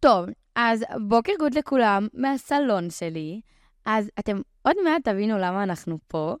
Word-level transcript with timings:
טוב, 0.00 0.26
אז 0.54 0.84
בוקר 1.08 1.32
גוד 1.38 1.54
לכולם 1.54 2.08
מהסלון 2.14 2.90
שלי. 2.90 3.40
אז 3.84 4.10
אתם 4.18 4.40
עוד 4.62 4.76
מעט 4.84 5.04
תבינו 5.04 5.38
למה 5.38 5.62
אנחנו 5.62 5.98
פה, 6.06 6.34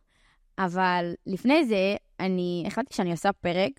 אבל 0.58 1.12
לפני 1.26 1.64
זה, 1.64 1.96
אני 2.20 2.64
החלטתי 2.66 2.94
שאני 2.94 3.10
עושה 3.10 3.32
פרק 3.32 3.70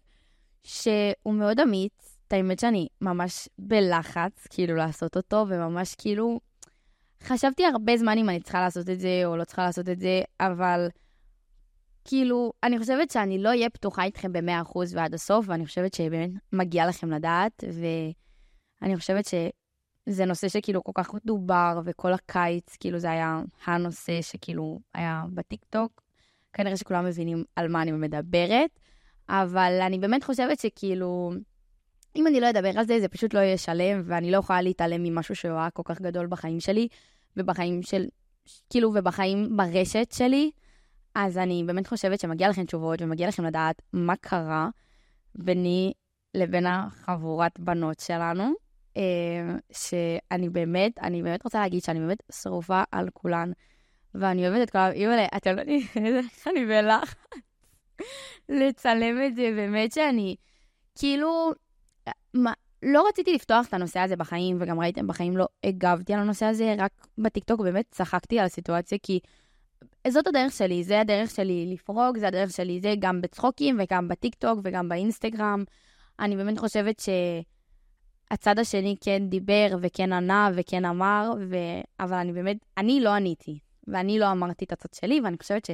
שהוא 0.63 1.33
מאוד 1.33 1.59
אמיץ. 1.59 2.19
את 2.27 2.33
האמת 2.33 2.59
שאני 2.59 2.87
ממש 3.01 3.49
בלחץ, 3.59 4.47
כאילו, 4.49 4.75
לעשות 4.75 5.17
אותו, 5.17 5.45
וממש 5.49 5.95
כאילו... 5.95 6.39
חשבתי 7.23 7.65
הרבה 7.65 7.97
זמן 7.97 8.17
אם 8.17 8.29
אני 8.29 8.39
צריכה 8.39 8.61
לעשות 8.61 8.89
את 8.89 8.99
זה 8.99 9.21
או 9.25 9.37
לא 9.37 9.43
צריכה 9.43 9.63
לעשות 9.63 9.89
את 9.89 9.99
זה, 9.99 10.21
אבל 10.39 10.87
כאילו, 12.05 12.53
אני 12.63 12.79
חושבת 12.79 13.11
שאני 13.11 13.43
לא 13.43 13.49
אהיה 13.49 13.69
פתוחה 13.69 14.03
איתכם 14.03 14.33
ב-100% 14.33 14.77
ועד 14.93 15.13
הסוף, 15.13 15.45
ואני 15.49 15.65
חושבת 15.65 15.93
שבאמת 15.93 16.31
מגיע 16.53 16.87
לכם 16.87 17.11
לדעת, 17.11 17.63
ואני 18.81 18.97
חושבת 18.97 19.25
שזה 20.05 20.25
נושא 20.25 20.49
שכאילו 20.49 20.83
כל 20.83 20.91
כך 20.95 21.09
דובר, 21.25 21.81
וכל 21.85 22.13
הקיץ, 22.13 22.77
כאילו 22.79 22.99
זה 22.99 23.11
היה 23.11 23.41
הנושא 23.65 24.21
שכאילו 24.21 24.79
היה 24.93 25.23
בטיקטוק. 25.33 26.01
כנראה 26.53 26.77
שכולם 26.77 27.05
מבינים 27.05 27.43
על 27.55 27.67
מה 27.67 27.81
אני 27.81 27.91
מדברת, 27.91 28.79
אבל 29.29 29.79
אני 29.81 29.99
באמת 29.99 30.23
חושבת 30.23 30.59
שכאילו, 30.59 31.31
אם 32.15 32.27
אני 32.27 32.39
לא 32.39 32.49
אדבר 32.49 32.79
על 32.79 32.85
זה, 32.85 32.99
זה 32.99 33.07
פשוט 33.07 33.33
לא 33.33 33.39
יהיה 33.39 33.57
שלם, 33.57 34.01
ואני 34.05 34.31
לא 34.31 34.37
יכולה 34.37 34.61
להתעלם 34.61 35.03
ממשהו 35.03 35.35
שהוא 35.35 35.57
היה 35.57 35.69
כל 35.69 35.83
כך 35.85 36.01
גדול 36.01 36.27
בחיים 36.27 36.59
שלי, 36.59 36.87
ובחיים 37.37 37.81
של, 37.83 38.05
כאילו, 38.69 38.91
ובחיים 38.95 39.57
ברשת 39.57 40.11
שלי. 40.11 40.51
אז 41.15 41.37
אני 41.37 41.63
באמת 41.67 41.87
חושבת 41.87 42.19
שמגיע 42.19 42.49
לכם 42.49 42.65
תשובות, 42.65 43.01
ומגיע 43.01 43.27
לכם 43.27 43.45
לדעת 43.45 43.81
מה 43.93 44.15
קרה 44.15 44.69
ביני 45.35 45.93
לבין 46.33 46.65
החבורת 46.65 47.59
בנות 47.59 47.99
שלנו. 47.99 48.53
אה, 48.97 49.55
שאני 49.71 50.49
באמת, 50.49 50.99
אני 50.99 51.23
באמת 51.23 51.43
רוצה 51.43 51.59
להגיד 51.59 51.83
שאני 51.83 51.99
באמת 51.99 52.23
שרופה 52.31 52.83
על 52.91 53.09
כולן, 53.13 53.51
ואני 54.15 54.47
אוהבת 54.47 54.63
את 54.63 54.69
כולם. 54.69 54.91
אימא'לה, 54.91 55.25
אתם 55.37 55.55
לא 55.55 55.61
יודעים 55.61 55.87
איך 56.17 56.47
אני 56.47 56.65
בלחץ 56.65 57.17
לצלם 58.49 59.23
את 59.27 59.35
זה, 59.35 59.51
באמת 59.55 59.91
שאני, 59.91 60.35
כאילו, 60.95 61.51
מה, 62.33 62.53
לא 62.83 63.07
רציתי 63.07 63.33
לפתוח 63.33 63.67
את 63.67 63.73
הנושא 63.73 63.99
הזה 63.99 64.15
בחיים, 64.15 64.57
וגם 64.59 64.79
ראיתם, 64.79 65.07
בחיים 65.07 65.37
לא 65.37 65.47
הגבתי 65.63 66.13
על 66.13 66.19
הנושא 66.19 66.45
הזה, 66.45 66.75
רק 66.77 67.07
בטיקטוק 67.17 67.61
באמת 67.61 67.85
צחקתי 67.91 68.39
על 68.39 68.45
הסיטואציה, 68.45 68.97
כי 69.03 69.19
זאת 70.07 70.27
הדרך 70.27 70.51
שלי, 70.51 70.83
זה 70.83 71.01
הדרך 71.01 71.29
שלי 71.29 71.69
לפרוג, 71.73 72.17
זה 72.17 72.27
הדרך 72.27 72.51
שלי, 72.51 72.79
זה 72.81 72.93
גם 72.99 73.21
בצחוקים 73.21 73.77
וגם 73.79 74.07
בטיקטוק 74.07 74.59
וגם 74.63 74.89
באינסטגרם. 74.89 75.63
אני 76.19 76.35
באמת 76.35 76.59
חושבת 76.59 76.99
שהצד 78.29 78.59
השני 78.59 78.95
כן 79.01 79.29
דיבר 79.29 79.67
וכן 79.81 80.13
ענה 80.13 80.49
וכן 80.55 80.85
אמר, 80.85 81.31
ו... 81.49 81.55
אבל 81.99 82.17
אני 82.17 82.33
באמת, 82.33 82.57
אני 82.77 83.01
לא 83.01 83.09
עניתי, 83.09 83.59
ואני 83.87 84.19
לא 84.19 84.31
אמרתי 84.31 84.65
את 84.65 84.71
הצד 84.71 84.93
שלי, 84.93 85.21
ואני 85.21 85.37
חושבת 85.37 85.69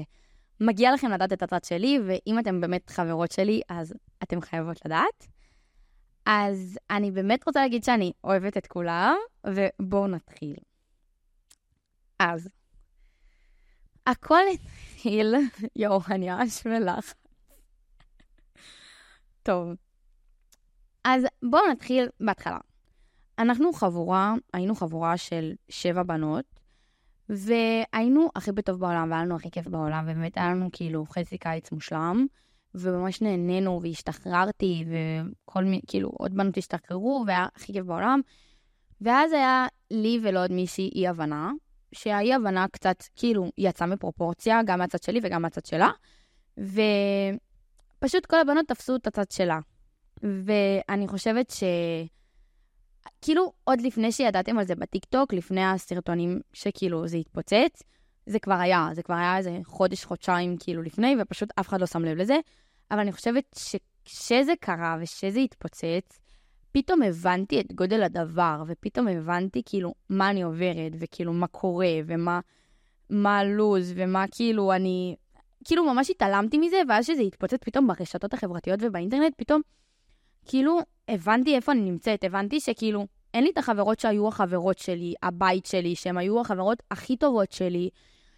שמגיע 0.61 0.93
לכם 0.93 1.11
לדעת 1.11 1.33
את 1.33 1.43
הצד 1.43 1.63
שלי, 1.63 1.99
ואם 2.07 2.39
אתם 2.39 2.61
באמת 2.61 2.89
חברות 2.89 3.31
שלי, 3.31 3.61
אז 3.69 3.93
אתם 4.23 4.41
חייבות 4.41 4.85
לדעת. 4.85 5.27
אז 6.25 6.79
אני 6.89 7.11
באמת 7.11 7.47
רוצה 7.47 7.61
להגיד 7.61 7.83
שאני 7.83 8.11
אוהבת 8.23 8.57
את 8.57 8.67
כולם, 8.67 9.15
ובואו 9.47 10.07
נתחיל. 10.07 10.55
אז, 12.19 12.49
הכל 14.07 14.41
התחיל, 14.53 15.35
יואו, 15.75 16.01
אני 16.09 16.29
ממש 16.29 16.65
מלחץ. 16.65 17.13
טוב, 19.43 19.73
אז 21.05 21.23
בואו 21.43 21.61
נתחיל 21.71 22.07
בהתחלה. 22.19 22.57
אנחנו 23.39 23.73
חבורה, 23.73 24.33
היינו 24.53 24.75
חבורה 24.75 25.17
של 25.17 25.53
שבע 25.69 26.03
בנות, 26.03 26.45
והיינו 27.29 28.29
הכי 28.35 28.51
בטוב 28.51 28.79
בעולם, 28.79 29.11
והיה 29.11 29.23
לנו 29.23 29.35
הכי 29.35 29.51
כיף 29.51 29.67
בעולם, 29.67 30.05
ובאמת 30.07 30.37
היה 30.37 30.49
לנו 30.49 30.69
כאילו 30.71 31.05
חצי 31.05 31.37
קיץ 31.37 31.71
מושלם. 31.71 32.25
וממש 32.75 33.21
נהנינו 33.21 33.79
והשתחררתי, 33.83 34.85
וכל 34.87 35.63
מיני, 35.63 35.81
כאילו, 35.87 36.09
עוד 36.09 36.33
בנות 36.33 36.57
השתחררו, 36.57 37.23
והיה 37.27 37.47
הכי 37.55 37.73
כיף 37.73 37.85
בעולם. 37.85 38.21
ואז 39.01 39.31
היה 39.31 39.67
לי 39.91 40.19
ולעוד 40.23 40.51
מישהי 40.51 40.91
אי-הבנה, 40.95 41.51
שהאי-הבנה 41.91 42.67
קצת, 42.67 43.03
כאילו, 43.15 43.51
יצאה 43.57 43.87
מפרופורציה, 43.87 44.63
גם 44.65 44.79
מהצד 44.79 45.03
שלי 45.03 45.19
וגם 45.23 45.41
מהצד 45.41 45.65
שלה, 45.65 45.89
ופשוט 46.57 48.25
כל 48.25 48.39
הבנות 48.39 48.67
תפסו 48.67 48.95
את 48.95 49.07
הצד 49.07 49.31
שלה. 49.31 49.59
ואני 50.23 51.07
חושבת 51.07 51.49
ש... 51.49 51.63
כאילו, 53.21 53.53
עוד 53.63 53.81
לפני 53.81 54.11
שידעתם 54.11 54.57
על 54.57 54.65
זה 54.65 54.75
בטיקטוק, 54.75 55.33
לפני 55.33 55.65
הסרטונים 55.65 56.41
שכאילו 56.53 57.07
זה 57.07 57.17
התפוצץ, 57.17 57.83
זה 58.25 58.39
כבר 58.39 58.53
היה, 58.53 58.89
זה 58.93 59.03
כבר 59.03 59.15
היה 59.15 59.37
איזה 59.37 59.59
חודש, 59.63 60.05
חודשיים 60.05 60.57
כאילו 60.59 60.81
לפני, 60.81 61.15
ופשוט 61.21 61.49
אף 61.59 61.67
אחד 61.67 61.81
לא 61.81 61.85
שם 61.85 62.05
לב 62.05 62.17
לזה. 62.17 62.37
אבל 62.91 62.99
אני 62.99 63.11
חושבת 63.11 63.59
שכשזה 63.59 64.53
קרה 64.59 64.97
ושזה 65.01 65.39
התפוצץ, 65.39 66.19
פתאום 66.71 67.01
הבנתי 67.01 67.59
את 67.59 67.73
גודל 67.73 68.03
הדבר, 68.03 68.63
ופתאום 68.67 69.07
הבנתי 69.07 69.61
כאילו 69.65 69.93
מה 70.09 70.29
אני 70.29 70.41
עוברת, 70.41 70.91
וכאילו 70.99 71.33
מה 71.33 71.47
קורה, 71.47 71.93
ומה 72.05 72.39
מה 73.09 73.39
הלו"ז, 73.39 73.93
ומה 73.95 74.25
כאילו 74.31 74.73
אני... 74.73 75.15
כאילו 75.63 75.93
ממש 75.93 76.09
התעלמתי 76.09 76.57
מזה, 76.57 76.77
ואז 76.89 77.05
שזה 77.05 77.21
התפוצץ 77.21 77.63
פתאום 77.63 77.87
ברשתות 77.87 78.33
החברתיות 78.33 78.79
ובאינטרנט, 78.83 79.33
פתאום 79.37 79.61
כאילו 80.45 80.79
הבנתי 81.07 81.55
איפה 81.55 81.71
אני 81.71 81.81
נמצאת, 81.81 82.23
הבנתי 82.23 82.59
שכאילו 82.59 83.07
אין 83.33 83.43
לי 83.43 83.49
את 83.49 83.57
החברות 83.57 83.99
שהיו 83.99 84.27
החברות 84.27 84.79
שלי, 84.79 85.13
הבית 85.23 85.65
שלי, 85.65 85.95
שהן 85.95 86.17
היו 86.17 86.41
החברות 86.41 86.83
הכי 86.91 87.17
טובות 87.17 87.51
שלי, 87.51 87.89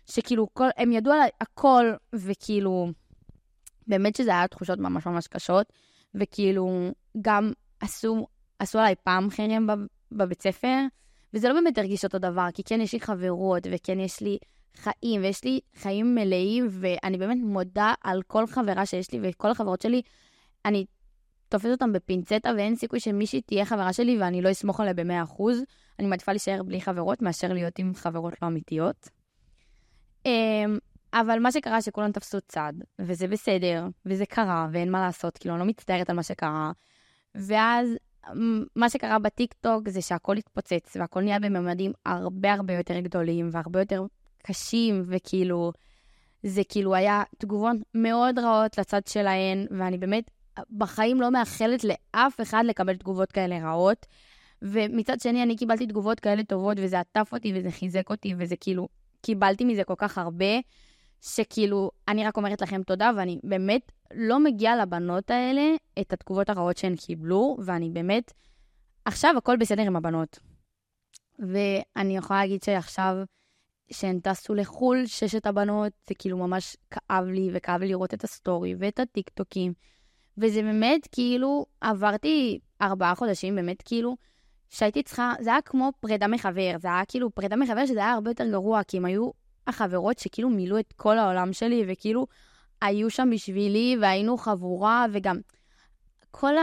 שכאילו 0.06 0.48
כל, 0.54 0.68
הם 0.78 0.92
ידעו 0.92 1.14
עליי 1.14 1.30
הכל, 1.42 1.86
וכאילו... 2.14 2.92
באמת 3.88 4.16
שזה 4.16 4.32
היה 4.32 4.48
תחושות 4.48 4.80
ממש 4.80 5.06
ממש 5.06 5.28
קשות, 5.28 5.74
וכאילו, 6.16 6.92
גם 7.22 7.52
עשו, 7.80 8.28
עשו 8.60 8.80
עליי 8.80 8.96
פעם 9.04 9.30
חרם 9.30 9.68
בבית 10.12 10.42
ספר, 10.42 10.78
וזה 11.34 11.50
לא 11.50 11.54
באמת 11.54 11.78
הרגיש 11.78 12.06
אותו 12.06 12.20
דבר, 12.20 12.48
כי 12.54 12.64
כן 12.64 12.82
יש 12.82 12.94
לי 12.94 13.00
חברות, 13.00 13.68
וכן 13.72 14.00
יש 14.00 14.22
לי 14.22 14.38
חיים, 14.76 15.22
ויש 15.22 15.44
לי 15.44 15.60
חיים 15.76 16.16
מלאים, 16.16 16.68
ואני 16.72 17.18
באמת 17.18 17.38
מודה 17.42 17.94
על 18.04 18.22
כל 18.28 18.48
חברה 18.48 18.86
שיש 18.86 19.12
לי, 19.12 19.20
וכל 19.24 19.52
החברות 19.52 19.82
שלי, 19.82 20.02
אני 20.66 20.86
תופסת 21.50 21.70
אותם 21.72 21.94
בפינצטה, 21.94 22.50
ואין 22.58 22.76
סיכוי 22.76 23.00
שמישהי 23.00 23.42
תהיה 23.42 23.66
חברה 23.66 23.94
שלי 23.94 24.18
ואני 24.20 24.42
לא 24.42 24.52
אסמוך 24.52 24.80
עליה 24.80 24.94
ב-100%. 24.94 25.44
אני 26.00 26.08
מעדיפה 26.08 26.32
להישאר 26.32 26.64
בלי 26.64 26.82
חברות 26.82 27.22
מאשר 27.22 27.54
להיות 27.54 27.80
עם 27.80 27.94
חברות 27.96 28.34
לא 28.42 28.48
אמיתיות. 28.48 29.10
אמ, 30.26 30.78
אבל 31.14 31.40
מה 31.40 31.52
שקרה 31.52 31.82
שכולם 31.82 32.12
תפסו 32.12 32.38
צד, 32.48 32.74
וזה 33.00 33.28
בסדר, 33.28 33.88
וזה 34.06 34.26
קרה, 34.26 34.68
ואין 34.72 34.92
מה 34.92 35.02
לעשות, 35.02 35.38
כאילו, 35.38 35.56
אני 35.56 35.60
לא 35.60 35.66
מצטערת 35.66 36.10
על 36.10 36.16
מה 36.16 36.24
שקרה. 36.24 36.72
ואז 37.36 37.90
מה 38.76 38.90
שקרה 38.90 39.20
בטיקטוק 39.20 39.90
זה 39.90 40.02
שהכל 40.02 40.38
התפוצץ, 40.38 40.98
והכל 41.00 41.22
נהיה 41.22 41.40
בממדים 41.40 41.92
הרבה 42.06 42.54
הרבה 42.54 42.74
יותר 42.74 43.00
גדולים, 43.00 43.50
והרבה 43.52 43.80
יותר 43.80 44.06
קשים, 44.44 45.04
וכאילו, 45.08 45.72
זה 46.44 46.62
כאילו 46.70 46.96
היה 46.96 47.24
תגובות 47.38 47.76
מאוד 47.94 48.40
רעות 48.40 48.78
לצד 48.78 49.08
שלהן, 49.08 49.68
ואני 49.80 49.98
באמת 49.98 50.32
בחיים 50.78 51.22
לא 51.22 51.32
מאחלת 51.32 51.84
לאף 51.84 52.42
אחד 52.42 52.64
לקבל 52.66 52.96
תגובות 52.96 53.32
כאלה 53.32 53.60
רעות. 53.60 54.06
ומצד 54.62 55.20
שני, 55.20 55.44
אני 55.44 55.56
קיבלתי 55.56 55.88
תגובות 55.88 56.20
כאלה 56.20 56.44
טובות, 56.44 56.78
וזה 56.80 57.00
עטף 57.00 57.30
אותי, 57.34 57.54
וזה 57.56 57.72
חיזק 57.72 58.10
אותי, 58.10 58.34
וזה 58.38 58.56
כאילו, 58.56 58.88
קיבלתי 59.22 59.66
מזה 59.66 59.84
כל 59.84 59.94
כך 59.98 60.18
הרבה, 60.18 60.60
שכאילו, 61.22 61.92
אני 62.08 62.26
רק 62.26 62.38
אומרת 62.38 62.62
לכם 62.62 62.84
תודה, 62.84 63.12
ואני 63.18 63.40
באמת 63.44 63.92
לא 64.14 64.40
מגיעה 64.40 64.76
לבנות 64.76 65.32
האלה 65.32 65.76
את 66.00 66.14
התגובות 66.14 66.50
הרעות 66.50 66.78
שהן 66.78 66.96
קיבלו, 66.96 67.58
ואני 67.66 67.90
באמת, 67.90 68.34
עכשיו 69.06 69.34
הכל 69.38 69.58
בסדר 69.58 69.82
עם 69.82 69.96
הבנות. 69.96 70.40
ואני 71.40 72.18
יכולה 72.18 72.40
להגיד 72.40 72.64
שעכשיו, 72.64 73.16
שהן 73.92 74.20
טסו 74.20 74.56
לחו"ל, 74.56 75.06
ששת 75.06 75.46
הבנות, 75.46 75.94
זה 76.10 76.16
כאילו 76.20 76.38
ממש 76.38 76.78
כאב 76.92 77.26
לי, 77.26 77.50
וכאב 77.54 77.82
לי 77.82 77.88
לראות 77.88 78.14
את 78.14 78.24
הסטורי 78.24 78.76
ואת 78.80 79.00
הטיקטוקים. 79.00 79.74
וזה 80.38 80.62
באמת, 80.62 81.08
כאילו, 81.12 81.66
עברתי 81.82 82.60
ארבעה 82.82 83.16
חודשים, 83.16 83.56
באמת, 83.56 83.82
כאילו, 83.86 84.16
שהייתי 84.70 85.04
צריכה, 85.04 85.34
זה 85.40 85.50
היה 85.50 85.62
כמו 85.62 85.92
פרידה 86.00 86.28
מחבר, 86.28 86.76
זה 86.80 86.88
היה 86.88 87.06
כאילו 87.08 87.32
פרידה 87.32 87.56
מחבר 87.56 87.86
שזה 87.86 88.00
היה 88.00 88.14
הרבה 88.14 88.32
יותר 88.32 88.52
גרוע, 88.52 88.84
כי 88.84 88.98
הם 88.98 89.06
היו 89.06 89.30
החברות 89.68 90.20
שכאילו 90.20 90.50
מילאו 90.50 90.80
את 90.80 90.94
כל 90.98 91.18
העולם 91.18 91.54
שלי, 91.54 91.84
וכאילו 91.88 92.28
היו 92.82 93.10
שם 93.10 93.30
בשבילי, 93.32 93.98
והיינו 94.02 94.38
חבורה, 94.38 95.06
וגם 95.12 95.38
כל 96.32 96.54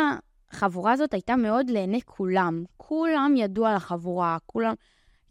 החבורה 0.52 0.92
הזאת 0.92 1.14
הייתה 1.14 1.36
מאוד 1.36 1.70
לעיני 1.70 2.02
כולם. 2.02 2.64
כולם 2.76 3.34
ידעו 3.36 3.66
על 3.66 3.76
החבורה, 3.76 4.36
כולם, 4.46 4.74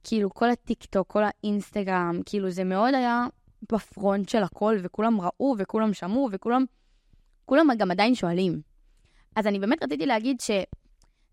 כאילו, 0.03 0.33
כל 0.33 0.49
הטיקטוק, 0.49 1.07
כל 1.07 1.23
האינסטגרם, 1.23 2.19
כאילו, 2.25 2.49
זה 2.49 2.63
מאוד 2.63 2.93
היה 2.93 3.25
בפרונט 3.71 4.29
של 4.29 4.43
הכל, 4.43 4.77
וכולם 4.81 5.21
ראו, 5.21 5.55
וכולם 5.57 5.93
שמעו, 5.93 6.29
וכולם, 6.31 6.65
כולם 7.45 7.67
גם 7.77 7.91
עדיין 7.91 8.15
שואלים. 8.15 8.61
אז 9.35 9.47
אני 9.47 9.59
באמת 9.59 9.83
רציתי 9.83 10.05
להגיד 10.05 10.39
ש... 10.39 10.51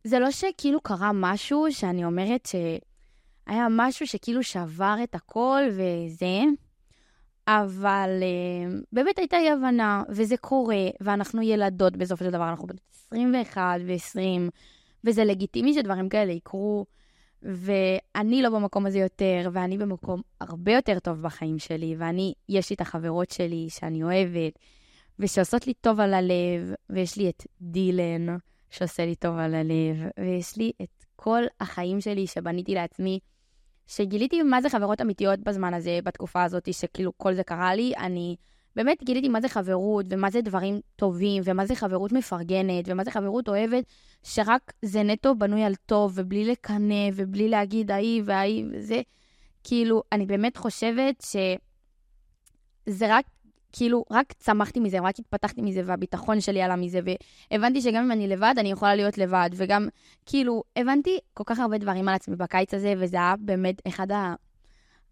זה 0.04 0.18
לא 0.18 0.30
שכאילו 0.30 0.80
קרה 0.80 1.10
משהו 1.14 1.66
שאני 1.70 2.04
אומרת 2.04 2.46
שהיה 2.46 3.66
משהו 3.70 4.06
שכאילו 4.06 4.42
שבר 4.42 4.96
את 5.02 5.14
הכל 5.14 5.62
וזה, 5.70 6.42
אבל 7.48 8.10
uh, 8.20 8.84
באמת 8.92 9.18
הייתה 9.18 9.36
אי 9.36 9.50
הבנה, 9.50 10.02
וזה 10.08 10.36
קורה, 10.36 10.88
ואנחנו 11.00 11.42
ילדות 11.42 11.96
בסופו 11.96 12.24
של 12.24 12.30
דבר, 12.30 12.48
אנחנו 12.50 12.66
בנות 12.66 12.80
21 13.06 13.80
ו-20, 13.86 14.50
וזה 15.04 15.24
לגיטימי 15.24 15.74
שדברים 15.74 16.08
כאלה 16.08 16.32
יקרו, 16.32 16.86
ואני 17.42 18.42
לא 18.42 18.50
במקום 18.50 18.86
הזה 18.86 18.98
יותר, 18.98 19.50
ואני 19.52 19.78
במקום 19.78 20.20
הרבה 20.40 20.72
יותר 20.72 20.98
טוב 20.98 21.22
בחיים 21.22 21.58
שלי, 21.58 21.94
ואני, 21.98 22.34
יש 22.48 22.70
לי 22.70 22.74
את 22.74 22.80
החברות 22.80 23.30
שלי 23.30 23.66
שאני 23.68 24.02
אוהבת, 24.02 24.58
ושעושות 25.20 25.66
לי 25.66 25.74
טוב 25.74 26.00
על 26.00 26.14
הלב, 26.14 26.72
ויש 26.90 27.16
לי 27.16 27.28
את 27.28 27.46
דילן, 27.60 28.36
שעושה 28.70 29.06
לי 29.06 29.14
טוב 29.14 29.38
על 29.38 29.54
הלב, 29.54 30.10
ויש 30.20 30.56
לי 30.56 30.72
את 30.82 31.04
כל 31.16 31.42
החיים 31.60 32.00
שלי 32.00 32.26
שבניתי 32.26 32.74
לעצמי. 32.74 33.18
שגיליתי 33.86 34.42
מה 34.42 34.62
זה 34.62 34.70
חברות 34.70 35.00
אמיתיות 35.00 35.40
בזמן 35.40 35.74
הזה, 35.74 35.98
בתקופה 36.04 36.42
הזאת, 36.42 36.74
שכאילו 36.74 37.12
כל 37.16 37.34
זה 37.34 37.42
קרה 37.42 37.74
לי, 37.74 37.92
אני 37.98 38.36
באמת 38.76 39.02
גיליתי 39.04 39.28
מה 39.28 39.40
זה 39.40 39.48
חברות, 39.48 40.06
ומה 40.10 40.30
זה 40.30 40.40
דברים 40.40 40.80
טובים, 40.96 41.42
ומה 41.46 41.66
זה 41.66 41.74
חברות 41.74 42.12
מפרגנת, 42.12 42.84
ומה 42.86 43.04
זה 43.04 43.10
חברות 43.10 43.48
אוהבת, 43.48 43.84
שרק 44.22 44.72
זה 44.82 45.02
נטו 45.02 45.34
בנוי 45.34 45.62
על 45.62 45.74
טוב, 45.86 46.12
ובלי 46.14 46.44
לקנא, 46.44 47.08
ובלי 47.14 47.48
להגיד 47.48 47.90
ההיא 47.90 48.22
וההיא 48.26 48.64
וזה. 48.72 49.00
כאילו, 49.64 50.02
אני 50.12 50.26
באמת 50.26 50.56
חושבת 50.56 51.24
שזה 51.26 53.16
רק 53.16 53.24
כאילו, 53.72 54.04
רק 54.10 54.32
צמחתי 54.32 54.80
מזה, 54.80 55.00
רק 55.00 55.18
התפתחתי 55.18 55.62
מזה, 55.62 55.82
והביטחון 55.84 56.40
שלי 56.40 56.62
עלה 56.62 56.76
מזה, 56.76 57.00
והבנתי 57.50 57.82
שגם 57.82 58.04
אם 58.04 58.12
אני 58.12 58.28
לבד, 58.28 58.54
אני 58.58 58.70
יכולה 58.70 58.94
להיות 58.94 59.18
לבד, 59.18 59.50
וגם, 59.56 59.88
כאילו, 60.26 60.62
הבנתי 60.76 61.18
כל 61.34 61.44
כך 61.46 61.58
הרבה 61.58 61.78
דברים 61.78 62.08
על 62.08 62.14
עצמי 62.14 62.36
בקיץ 62.36 62.74
הזה, 62.74 62.94
וזה 62.98 63.16
היה 63.16 63.34
באמת 63.38 63.82
אחד 63.88 64.12
ה... 64.12 64.34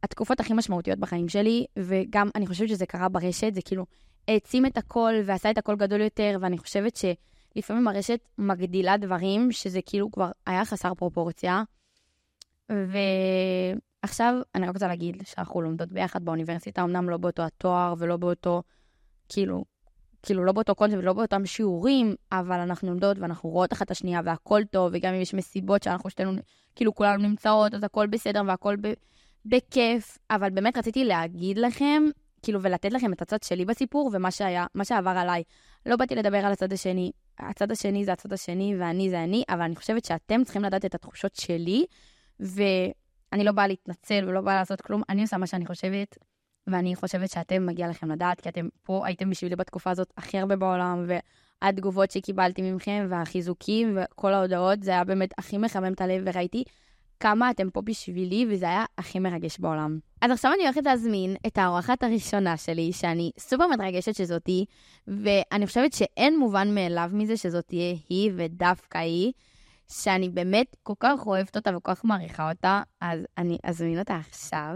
התקופות 0.02 0.40
הכי 0.40 0.52
משמעותיות 0.54 0.98
בחיים 0.98 1.28
שלי, 1.28 1.66
וגם 1.78 2.28
אני 2.34 2.46
חושבת 2.46 2.68
שזה 2.68 2.86
קרה 2.86 3.08
ברשת, 3.08 3.54
זה 3.54 3.62
כאילו 3.62 3.86
העצים 4.28 4.66
את 4.66 4.76
הכל 4.76 5.12
ועשה 5.24 5.50
את 5.50 5.58
הכל 5.58 5.76
גדול 5.76 6.00
יותר, 6.00 6.38
ואני 6.40 6.58
חושבת 6.58 6.96
שלפעמים 6.96 7.88
הרשת 7.88 8.20
מגדילה 8.38 8.96
דברים, 8.96 9.52
שזה 9.52 9.80
כאילו 9.86 10.10
כבר 10.12 10.30
היה 10.46 10.64
חסר 10.64 10.94
פרופורציה. 10.94 11.62
ו... 12.72 12.98
עכשיו, 14.02 14.34
אני 14.54 14.66
רק 14.66 14.74
רוצה 14.74 14.88
להגיד 14.88 15.22
שאנחנו 15.24 15.62
לומדות 15.62 15.92
ביחד 15.92 16.24
באוניברסיטה, 16.24 16.82
אמנם 16.82 17.10
לא 17.10 17.16
באותו 17.16 17.42
התואר 17.42 17.94
ולא 17.98 18.16
באותו, 18.16 18.62
כאילו, 19.28 19.64
כאילו 20.22 20.44
לא 20.44 20.52
באותו 20.52 20.74
קונספט 20.74 20.98
ולא 20.98 21.12
באותם 21.12 21.46
שיעורים, 21.46 22.14
אבל 22.32 22.60
אנחנו 22.60 22.88
לומדות 22.88 23.18
ואנחנו 23.18 23.50
רואות 23.50 23.72
אחת 23.72 23.86
את 23.86 23.90
השנייה 23.90 24.20
והכל 24.24 24.62
טוב, 24.70 24.90
וגם 24.94 25.14
אם 25.14 25.20
יש 25.20 25.34
מסיבות 25.34 25.82
שאנחנו 25.82 26.10
שתינו, 26.10 26.32
כאילו 26.76 26.94
כולנו 26.94 27.28
נמצאות, 27.28 27.74
אז 27.74 27.84
הכל 27.84 28.06
בסדר 28.06 28.42
והכל 28.46 28.76
ב, 28.80 28.92
בכיף. 29.44 30.18
אבל 30.30 30.50
באמת 30.50 30.76
רציתי 30.76 31.04
להגיד 31.04 31.58
לכם, 31.58 32.02
כאילו, 32.42 32.62
ולתת 32.62 32.92
לכם 32.92 33.12
את 33.12 33.22
הצד 33.22 33.42
שלי 33.42 33.64
בסיפור 33.64 34.10
ומה 34.12 34.30
שהיה, 34.30 34.66
מה 34.74 34.84
שעבר 34.84 35.10
עליי. 35.10 35.42
לא 35.86 35.96
באתי 35.96 36.14
לדבר 36.14 36.38
על 36.38 36.52
הצד 36.52 36.72
השני. 36.72 37.12
הצד 37.38 37.70
השני 37.70 38.04
זה 38.04 38.12
הצד 38.12 38.32
השני 38.32 38.76
ואני 38.78 39.10
זה 39.10 39.24
אני, 39.24 39.42
אבל 39.48 39.62
אני 39.62 39.76
חושבת 39.76 40.04
שאתם 40.04 40.44
צריכים 40.44 40.64
לדעת 40.64 40.84
את 40.84 40.94
התחושות 40.94 41.36
שלי, 41.36 41.84
ו... 42.42 42.62
אני 43.32 43.44
לא 43.44 43.52
באה 43.52 43.66
להתנצל 43.66 44.24
ולא 44.28 44.40
באה 44.40 44.54
לעשות 44.54 44.80
כלום, 44.80 45.02
אני 45.08 45.22
עושה 45.22 45.36
מה 45.36 45.46
שאני 45.46 45.66
חושבת, 45.66 46.18
ואני 46.66 46.96
חושבת 46.96 47.30
שאתם, 47.30 47.66
מגיע 47.66 47.88
לכם 47.88 48.10
לדעת, 48.10 48.40
כי 48.40 48.48
אתם 48.48 48.68
פה 48.82 49.06
הייתם 49.06 49.30
בשבילי 49.30 49.56
בתקופה 49.56 49.90
הזאת 49.90 50.12
הכי 50.16 50.38
הרבה 50.38 50.56
בעולם, 50.56 51.06
והתגובות 51.62 52.10
שקיבלתי 52.10 52.72
מכם, 52.72 53.06
והחיזוקים, 53.10 53.98
וכל 54.02 54.34
ההודעות, 54.34 54.82
זה 54.82 54.90
היה 54.90 55.04
באמת 55.04 55.30
הכי 55.38 55.58
מחמם 55.58 55.92
את 55.92 56.00
הלב, 56.00 56.22
וראיתי 56.26 56.64
כמה 57.20 57.50
אתם 57.50 57.70
פה 57.70 57.82
בשבילי, 57.82 58.46
וזה 58.50 58.68
היה 58.68 58.84
הכי 58.98 59.18
מרגש 59.18 59.58
בעולם. 59.58 59.98
אז 60.20 60.30
עכשיו 60.30 60.52
אני 60.54 60.62
הולכת 60.62 60.84
להזמין 60.84 61.36
את 61.46 61.58
האורחת 61.58 62.02
הראשונה 62.02 62.56
שלי, 62.56 62.92
שאני 62.92 63.30
סופר 63.38 63.66
מתרגשת 63.66 64.14
שזאתי, 64.14 64.64
ואני 65.08 65.66
חושבת 65.66 65.92
שאין 65.92 66.38
מובן 66.38 66.74
מאליו 66.74 67.10
מזה 67.12 67.36
שזאת 67.36 67.66
תהיה 67.66 67.94
היא 68.08 68.30
ודווקא 68.36 68.98
היא. 68.98 69.32
שאני 69.92 70.28
באמת 70.28 70.76
כל 70.82 70.92
כך 71.00 71.26
אוהבת 71.26 71.56
אותה 71.56 71.76
וכל 71.76 71.94
כך 71.94 72.04
מעריכה 72.04 72.50
אותה, 72.50 72.82
אז 73.00 73.20
אני 73.38 73.58
אזמין 73.62 73.98
אותה 73.98 74.16
עכשיו, 74.16 74.74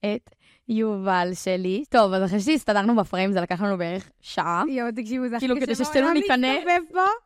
את 0.00 0.30
יובל 0.68 1.30
שלי. 1.34 1.84
טוב, 1.90 2.12
אז 2.12 2.24
אחרי 2.24 2.40
שהסתדרנו 2.40 2.96
בפריים, 2.96 3.32
זה 3.32 3.40
לקח 3.40 3.60
לנו 3.60 3.78
בערך 3.78 4.10
שעה. 4.20 4.62
יואו, 4.68 4.92
תקשיבו, 4.96 5.28
זה 5.28 5.36
הכי 5.36 5.46
כאילו, 5.46 5.60
כדי 5.60 5.74
ששתינו 5.74 6.12
ניכנס. 6.12 6.64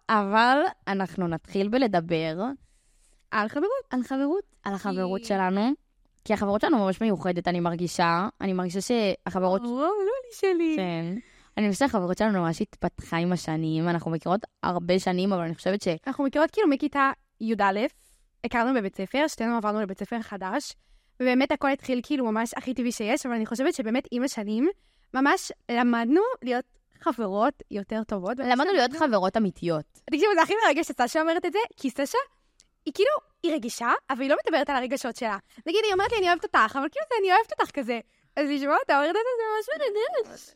אבל 0.08 0.58
אנחנו 0.88 1.28
נתחיל 1.28 1.68
בלדבר 1.68 2.40
על 3.30 3.48
חברות. 3.48 3.84
על 3.90 4.02
חברות, 4.02 4.44
על 4.62 4.74
החברות 4.74 5.24
שלנו. 5.24 5.70
כי 6.24 6.34
החברות 6.34 6.60
שלנו 6.60 6.78
ממש 6.78 7.00
מיוחדת, 7.00 7.48
אני 7.48 7.60
מרגישה. 7.60 8.28
אני 8.40 8.52
מרגישה 8.52 8.80
שהחברות... 8.80 9.60
או, 9.64 9.78
לא 9.80 9.90
לי 10.24 10.36
שלי. 10.36 10.74
כן. 10.76 11.18
אני 11.56 11.70
חושבת 11.70 11.88
שהחברות 11.88 12.18
שלנו 12.18 12.42
ממש 12.42 12.62
התפתחה 12.62 13.16
עם 13.16 13.32
השנים, 13.32 13.88
אנחנו 13.88 14.10
מכירות 14.10 14.40
הרבה 14.62 14.98
שנים, 14.98 15.32
אבל 15.32 15.42
אני 15.42 15.54
חושבת 15.54 15.82
ש... 15.82 15.88
אנחנו 16.06 16.24
מכירות 16.24 16.50
כאילו 16.50 16.68
מכיתה 16.68 17.10
י"א, 17.44 17.80
הכרנו 18.44 18.74
בבית 18.74 18.96
ספר, 18.96 19.24
שתינו 19.28 19.56
עברנו 19.56 19.80
לבית 19.80 19.98
ספר 19.98 20.22
חדש, 20.22 20.72
ובאמת 21.20 21.52
הכל 21.52 21.70
התחיל 21.70 22.00
כאילו 22.02 22.24
ממש 22.24 22.54
הכי 22.56 22.74
טבעי 22.74 22.92
שיש, 22.92 23.26
אבל 23.26 23.34
אני 23.34 23.46
חושבת 23.46 23.74
שבאמת 23.74 24.08
עם 24.10 24.22
השנים, 24.22 24.68
ממש 25.14 25.52
למדנו 25.70 26.20
להיות 26.42 26.64
חברות 27.00 27.62
יותר 27.70 28.04
טובות. 28.04 28.38
למדנו 28.38 28.72
להיות 28.72 28.92
חברות 28.92 29.36
אמיתיות. 29.36 29.84
תקשיבו, 30.10 30.34
זה 30.34 30.42
הכי 30.42 30.52
מרגש 30.66 30.86
שסשה 30.86 31.20
אומרת 31.20 31.44
את 31.44 31.52
זה, 31.52 31.58
כי 31.76 31.90
סשה, 31.90 32.18
היא 32.86 32.94
כאילו, 32.94 33.10
היא 33.42 33.52
רגישה, 33.54 33.92
אבל 34.10 34.20
היא 34.20 34.30
לא 34.30 34.36
מדברת 34.46 34.70
על 34.70 34.76
הרגשות 34.76 35.16
שלה. 35.16 35.38
נגיד, 35.66 35.80
היא 35.84 35.92
אומרת 35.92 36.12
לי, 36.12 36.18
אני 36.18 36.28
אוהבת 36.28 36.44
אותך, 36.44 36.78
אבל 36.80 36.88
כאילו 36.92 37.06
אני 37.20 37.32
אוהבת 37.32 37.52
אותך 37.60 37.70
כזה. 37.70 38.00
אז 38.36 38.48
לשמוע 38.50 38.76
אותה 38.80 38.94
אומרת 38.94 39.10
את 39.10 39.14
זה, 39.14 39.20
זה 39.38 39.76
ממש 39.76 39.88
מרגש. 40.26 40.50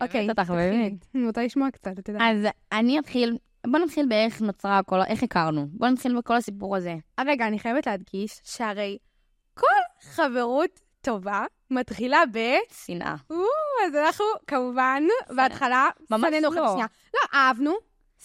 אוקיי. 0.00 0.20
אני 0.20 0.26
אוהבת 0.26 0.38
אותך 0.38 0.50
באמת. 0.50 0.92
אני 1.14 1.26
רוצה 1.26 1.44
לשמוע 1.44 1.70
קצת, 1.70 1.98
אתה 1.98 2.10
יודע. 2.10 2.24
אז 2.24 2.52
אני 2.72 2.98
אתחיל 2.98 3.38
בוא 3.66 3.78
נתחיל 3.78 4.06
באיך 4.08 4.40
נוצרה 4.40 4.82
כל, 4.82 5.02
איך 5.06 5.22
הכרנו. 5.22 5.66
בוא 5.70 5.88
נתחיל 5.88 6.18
בכל 6.18 6.36
הסיפור 6.36 6.76
הזה. 6.76 6.94
רגע, 7.20 7.46
אני 7.46 7.58
חייבת 7.58 7.86
להדגיש 7.86 8.40
שהרי 8.44 8.98
כל 9.54 9.66
חברות 10.00 10.80
טובה 11.00 11.44
מתחילה 11.70 12.22
ב... 12.32 12.38
שנאה. 12.84 13.14
אז 13.86 13.94
אנחנו 13.94 14.24
כמובן, 14.46 15.02
בהתחלה, 15.36 15.88
שנאנו 16.10 16.50
לא. 16.50 16.70
שנייה. 16.72 16.86
לא, 17.14 17.38
אהבנו, 17.38 17.72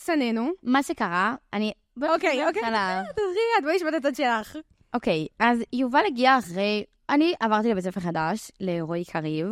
שנאנו. 0.06 0.52
מה 0.64 0.84
שקרה, 0.84 1.36
אני... 1.54 1.72
אוקיי, 1.98 2.48
אוקיי, 2.48 2.62
תעזרי 3.16 3.48
את, 3.58 3.64
בואי 3.64 3.76
נשמע 3.76 3.90
את 3.90 3.94
הצד 3.94 4.16
שלך. 4.16 4.56
אוקיי, 4.94 5.28
אז 5.40 5.60
יובל 5.74 6.04
הגיע 6.08 6.38
אחרי... 6.38 6.84
אני 7.10 7.34
עברתי 7.40 7.70
לבית 7.70 7.84
ספר 7.84 8.00
חדש, 8.00 8.52
לרועי 8.60 9.06
קריב, 9.06 9.48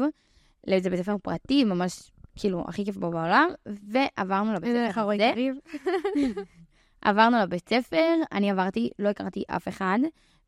לאיזה 0.67 0.89
בית 0.89 1.00
ספר 1.00 1.15
פרטי, 1.23 1.63
ממש, 1.63 2.12
כאילו, 2.38 2.63
הכי 2.67 2.86
כיף 2.86 2.98
בו 2.98 3.12
בעולם, 3.12 3.50
ועברנו 3.65 4.53
לבית 4.53 4.70
ספר 4.91 5.12
הזה. 5.12 5.32
עברנו 7.01 7.38
לבית 7.38 7.70
ספר, 7.70 8.13
אני 8.32 8.51
עברתי, 8.51 8.89
לא 9.00 9.10
הכרתי 9.10 9.44
אף 9.48 9.67
אחד, 9.67 10.00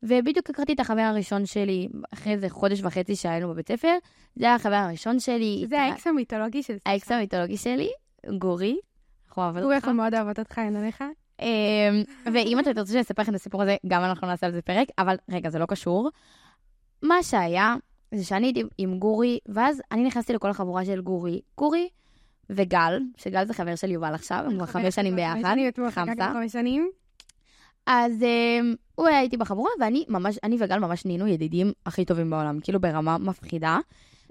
ובדיוק 0.02 0.50
הכרתי 0.50 0.72
את 0.72 0.80
החבר 0.80 1.00
הראשון 1.00 1.46
שלי 1.46 1.88
אחרי 2.14 2.32
איזה 2.32 2.48
חודש 2.50 2.82
וחצי 2.82 3.16
שהיינו 3.16 3.48
בבית 3.48 3.68
ספר. 3.68 3.96
זה 4.36 4.44
היה 4.44 4.54
החבר 4.54 4.74
הראשון 4.74 5.20
שלי. 5.20 5.64
זה 5.68 5.80
האקס 5.80 6.06
המיתולוגי 6.06 6.62
של 6.62 6.74
סשה. 6.78 6.90
האקס 6.90 7.12
המיתולוגי 7.12 7.56
שלי, 7.56 7.90
גורי. 8.38 8.78
אנחנו 9.28 9.42
אוהבות 9.42 9.62
גורי, 9.62 9.74
אותך. 9.74 9.84
אנחנו 9.84 10.02
מאוד 10.02 10.14
אוהבות 10.14 10.38
אותך, 10.38 10.58
אין 10.58 10.76
עליך. 10.76 11.04
אמ, 11.40 11.46
ואם 12.34 12.58
אתה 12.60 12.74
תרצה 12.74 12.92
שאני 12.92 13.02
אספר 13.02 13.22
לכם 13.22 13.30
את 13.30 13.36
הסיפור 13.36 13.62
הזה, 13.62 13.76
גם 13.86 14.04
אנחנו 14.04 14.26
נעשה 14.26 14.46
על 14.46 14.52
זה 14.52 14.62
פרק, 14.62 14.88
אבל 14.98 15.16
רגע, 15.30 15.50
זה 15.50 15.58
לא 15.58 15.66
קשור. 15.66 16.10
מה 17.02 17.22
שהיה, 17.22 17.74
זה 18.14 18.24
שאני 18.24 18.46
הייתי 18.46 18.62
עם 18.78 18.98
גורי, 18.98 19.38
ואז 19.46 19.82
אני 19.92 20.04
נכנסתי 20.04 20.32
לכל 20.32 20.50
החבורה 20.50 20.84
של 20.84 21.00
גורי. 21.00 21.40
גורי 21.58 21.88
וגל, 22.50 23.00
שגל 23.16 23.46
זה 23.46 23.54
חבר 23.54 23.74
של 23.76 23.90
יובל 23.90 24.14
עכשיו, 24.14 24.44
הם 24.46 24.56
כבר 24.56 24.66
חמש 24.66 24.94
שנים 24.94 25.16
ביחד, 25.16 25.54
חמש 26.32 26.52
שנים. 26.52 26.90
אז 27.86 28.12
um, 28.22 28.76
הוא 28.94 29.06
היה 29.06 29.20
איתי 29.20 29.36
בחבורה, 29.36 29.70
ואני 29.80 30.04
ממש, 30.08 30.38
אני 30.42 30.56
וגל 30.60 30.78
ממש 30.78 31.06
נהיינו 31.06 31.26
ידידים 31.26 31.72
הכי 31.86 32.04
טובים 32.04 32.30
בעולם, 32.30 32.60
כאילו 32.60 32.80
ברמה 32.80 33.18
מפחידה. 33.18 33.78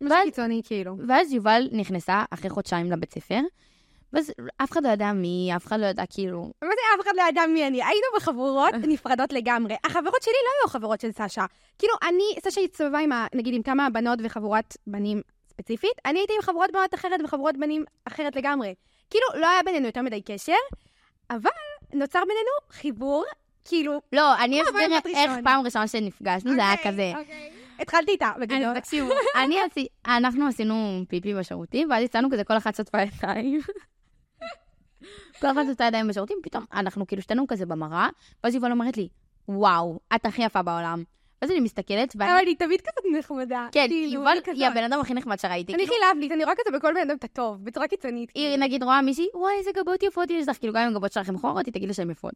ואז- 0.10 0.26
קיצוני, 0.26 0.62
כאילו. 0.66 0.96
ואז 1.08 1.34
יובל 1.34 1.68
נכנסה 1.72 2.24
אחרי 2.30 2.50
חודשיים 2.50 2.92
לבית 2.92 3.14
ספר, 3.14 3.40
ואז 4.14 4.32
אף 4.64 4.72
אחד 4.72 4.84
לא 4.84 4.90
ידע 4.90 5.12
מי 5.12 5.52
אף 5.56 5.68
אחד 5.68 5.80
לא 5.80 5.86
ידע 5.86 6.04
כאילו... 6.10 6.42
מה 6.62 6.70
זה 6.70 7.02
אף 7.02 7.06
אחד 7.06 7.12
לא 7.16 7.24
ידע 7.30 7.42
מי 7.46 7.68
אני? 7.68 7.84
היינו 7.84 8.08
בחבורות 8.16 8.74
נפרדות 8.88 9.34
לגמרי. 9.34 9.76
החברות 9.84 10.22
שלי 10.24 10.34
לא 10.34 10.50
היו 10.60 10.66
החברות 10.68 11.02
של 11.02 11.12
סשה. 11.12 11.46
כאילו, 11.80 11.94
אני, 12.08 12.50
סשה 12.50 12.62
הסתובבה 12.62 13.00
עם, 13.00 13.12
ה- 13.12 13.28
נגיד, 13.36 13.54
עם 13.54 13.62
כמה 13.62 13.90
בנות 13.90 14.20
וחבורת 14.24 14.78
בנים 14.88 15.22
ספציפית, 15.50 15.92
אני 16.06 16.20
הייתי 16.20 16.34
עם 16.36 16.42
חבורת 16.42 16.72
בנות 16.72 16.94
אחרת 16.94 17.20
וחבורת 17.24 17.58
בנים 17.58 17.84
אחרת 18.06 18.36
לגמרי. 18.36 18.74
כאילו, 19.10 19.26
לא 19.36 19.48
היה 19.50 19.64
בינינו 19.66 19.86
יותר 19.86 20.02
מדי 20.02 20.22
קשר, 20.22 20.54
אבל 21.30 21.50
נוצר 21.94 22.20
בינינו 22.20 22.52
חיבור, 22.70 23.26
כאילו... 23.66 24.02
לא, 24.14 24.36
אני 24.36 24.62
כמו 24.68 24.80
אסביר 24.80 25.16
איך. 25.16 25.32
פעם 25.44 25.66
ראשונה 25.66 25.88
שנפגשנו, 25.88 26.56
זה 26.56 26.62
היה 26.62 26.72
אוקיי, 26.72 26.92
כזה. 26.92 27.12
אוקיי. 27.20 27.52
התחלתי 27.80 28.12
איתה, 28.12 28.32
בגדול. 28.40 28.80
תקשיבו, 28.80 29.10
אנחנו 30.08 30.48
עשינו 30.48 31.04
פיפי 31.10 31.34
בשירותים, 31.34 31.92
ואז 31.92 32.04
יצאנו 32.04 32.28
כזה 32.32 32.44
כל 32.44 32.58
אחת 32.58 32.76
שטפה 32.76 32.98
ידיים. 33.02 33.62
כל 35.42 35.48
אחת 35.48 35.66
עושה 35.70 35.84
ידיים 35.84 36.08
בשירותים, 36.08 36.38
פתאום 36.44 36.66
אנחנו 36.74 37.08
כאילו 37.08 37.22
שתינו 37.22 37.48
כזה 37.48 37.66
במראה, 37.66 38.10
ואז 38.44 38.56
יובל 38.56 38.72
אומרת 38.72 38.98
לי, 38.98 39.08
וואו, 39.48 40.00
את 40.16 40.26
הכי 40.26 40.44
יפה 40.44 40.62
בעולם. 40.62 41.04
ואז 41.42 41.52
אני 41.52 41.60
מסתכלת, 41.60 42.16
ואני... 42.16 42.32
אבל 42.32 42.48
היא 42.48 42.56
תמיד 42.56 42.82
כזאת 42.82 43.04
נחמדה. 43.20 43.68
כן, 43.72 43.86
כאילו, 43.90 44.14
יובל. 44.14 44.38
היא 44.54 44.68
הבן 44.68 44.84
אדם 44.84 45.00
הכי 45.00 45.14
נחמד 45.14 45.40
שראיתי. 45.40 45.74
אני 45.74 45.88
כאילו, 45.88 45.96
הכי 45.96 46.06
להבליט, 46.08 46.32
אני 46.32 46.44
רואה 46.44 46.56
כזה 46.56 46.78
בכל 46.78 46.94
בן 46.94 47.02
אדם 47.02 47.16
את 47.16 47.24
הטוב, 47.24 47.64
בצורה 47.64 47.88
קיצונית. 47.88 48.32
היא 48.36 48.58
נגיד 48.58 48.84
רואה 48.84 49.02
מישהי, 49.02 49.28
וואי, 49.34 49.54
איזה 49.60 49.72
גבות 49.76 50.04
יפות 50.04 50.32
יש 50.32 50.48
לך, 50.48 50.58
כאילו 50.58 50.74
גם 50.74 50.82
אם 50.82 50.88
הגבות 50.88 51.12
שלכם 51.12 51.34
מכוערות, 51.34 51.66
היא 51.66 51.74
תגיד 51.74 51.88
לה 51.88 51.94
שהן 51.94 52.12
יפות. 52.12 52.34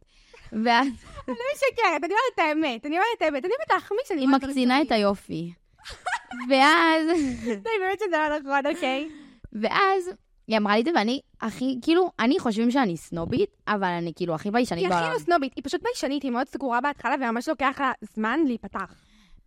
ואז 0.52 0.88
אני 1.28 1.36
לא 1.36 1.46
משקרת, 1.56 2.04
אני 2.04 2.14
אומרת 2.14 2.34
את 2.36 2.40
האמת, 2.40 2.86
אני 2.86 2.96
אומרת 2.96 3.08
את 3.18 3.22
האמת, 3.22 3.46
אני 3.46 3.54
אומרת 3.54 3.72
להחמיץ, 3.72 4.12
אני 4.12 4.22
היא 4.22 4.30
מקצינה 4.30 4.82
את. 4.82 4.92
היופי. 4.92 5.54
ואז... 6.50 7.08
די, 7.64 7.70
באמת 7.80 8.00
שזה 8.00 8.18
לא 8.18 8.40
נכון, 8.40 8.76
אוקיי. 8.76 9.10
ואז 9.54 10.10
היא 10.48 10.58
אמרה 10.58 10.74
לי 10.76 10.80
את 10.80 10.86
זה, 10.86 10.92
ואני 10.96 11.20
הכי, 11.42 11.78
כאילו, 11.82 12.12
אני 12.20 12.40
חושבים 12.40 12.72
שאני 12.72 12.98
סנובית, 12.98 13.50
אבל 13.68 13.88
אני 13.88 14.12
כאילו 14.16 14.36
הכי 14.36 14.52
ביישנית 14.52 14.84
היא 14.84 14.88
הכי 14.88 15.00
בעולם. 15.00 15.14
לא 15.14 15.20
סנובית, 15.20 15.54
היא 15.56 15.64
פשוט 15.64 15.82
ביישנית, 15.84 16.24
היא 16.24 16.32
מאוד 16.32 16.48
סגורה 16.48 16.82
בהתחלה, 16.82 17.16
וממש 17.22 17.50
לוקח 17.50 17.76
לה 17.80 17.92
זמן 18.02 18.40
להיפתח. 18.46 18.94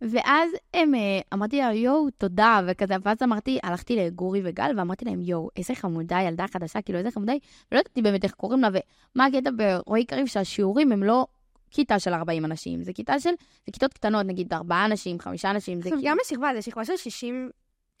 ואז 0.01 0.49
הם, 0.73 0.95
אה, 0.95 1.19
אמרתי 1.33 1.57
לה, 1.57 1.73
יואו, 1.73 2.09
תודה, 2.09 2.61
וכזה, 2.67 2.93
ואז 3.03 3.17
אמרתי, 3.23 3.59
הלכתי 3.63 3.95
לגורי 3.95 4.41
וגל, 4.43 4.71
ואמרתי 4.77 5.05
להם, 5.05 5.21
יואו, 5.21 5.49
איזה 5.57 5.75
חמודה, 5.75 6.21
ילדה 6.21 6.45
חדשה, 6.47 6.81
כאילו, 6.81 6.99
איזה 6.99 7.11
חמודה 7.11 7.33
היא, 7.33 7.41
ולא 7.71 7.79
ידעתי 7.79 8.01
באמת 8.01 8.23
איך 8.23 8.31
קוראים 8.31 8.61
לה, 8.61 8.69
ומה 9.15 9.25
הקטע 9.25 9.49
ברועי 9.57 10.05
קריב, 10.05 10.27
שהשיעורים 10.27 10.91
הם 10.91 11.03
לא 11.03 11.27
כיתה 11.71 11.99
של 11.99 12.13
40 12.13 12.45
אנשים, 12.45 12.83
זה 12.83 12.93
כיתה 12.93 13.19
של, 13.19 13.29
זה 13.65 13.71
כיתות 13.71 13.93
קטנות, 13.93 14.25
נגיד, 14.25 14.53
ארבעה 14.53 14.85
אנשים, 14.85 15.19
חמישה 15.19 15.51
אנשים, 15.51 15.81
זה 15.81 15.89
כאילו, 15.89 16.01
גם 16.05 16.17
בשכבה, 16.21 16.49
זה 16.55 16.61
שכבה 16.61 16.85
של 16.85 16.97
60 16.97 17.49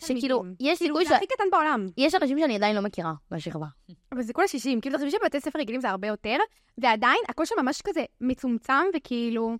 שכאילו. 0.01 0.43
יש 0.59 0.79
כאילו, 0.79 0.95
סיכוי 0.95 1.05
ש... 1.05 1.07
זה 1.07 1.15
הכי 1.15 1.27
קטן 1.27 1.43
בעולם. 1.51 1.87
יש 1.97 2.15
אנשים 2.15 2.39
שאני 2.39 2.55
עדיין 2.55 2.75
לא 2.75 2.81
מכירה 2.81 3.13
בשכבה. 3.31 3.65
אבל 4.11 4.21
זה 4.21 4.33
כולה 4.33 4.47
60, 4.47 4.81
כאילו, 4.81 4.97
תחשבי 4.97 5.11
שבבתי 5.11 5.39
ספר 5.39 5.59
רגילים 5.59 5.81
זה 5.81 5.89
הרבה 5.89 6.07
יותר, 6.07 6.37
ועדיין, 6.77 7.19
הכל 7.29 7.45
שם 7.45 7.55
ממש 7.61 7.81
כזה 7.81 8.03
מצומצם, 8.21 8.83
וכאילו, 8.95 9.55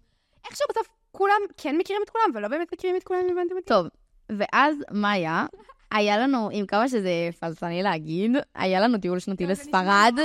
איכשהו 0.45 0.65
בסוף 0.69 0.87
כולם 1.11 1.41
כן 1.57 1.77
מכירים 1.77 2.01
את 2.05 2.09
כולם, 2.09 2.25
ולא 2.33 2.47
באמת 2.47 2.73
מכירים 2.73 2.95
את 2.95 3.03
כולם, 3.03 3.19
הבנתם 3.31 3.55
אותי? 3.55 3.65
טוב, 3.65 3.87
ואז 4.29 4.75
מה 4.91 5.11
היה? 5.11 5.45
היה 5.91 6.17
לנו, 6.17 6.49
עם 6.51 6.65
כמה 6.65 6.89
שזה 6.89 7.29
פלסני 7.39 7.83
להגיד, 7.83 8.31
היה 8.55 8.79
לנו 8.79 8.97
טיול 8.97 9.19
שנתי 9.19 9.45
לספרד. 9.45 10.19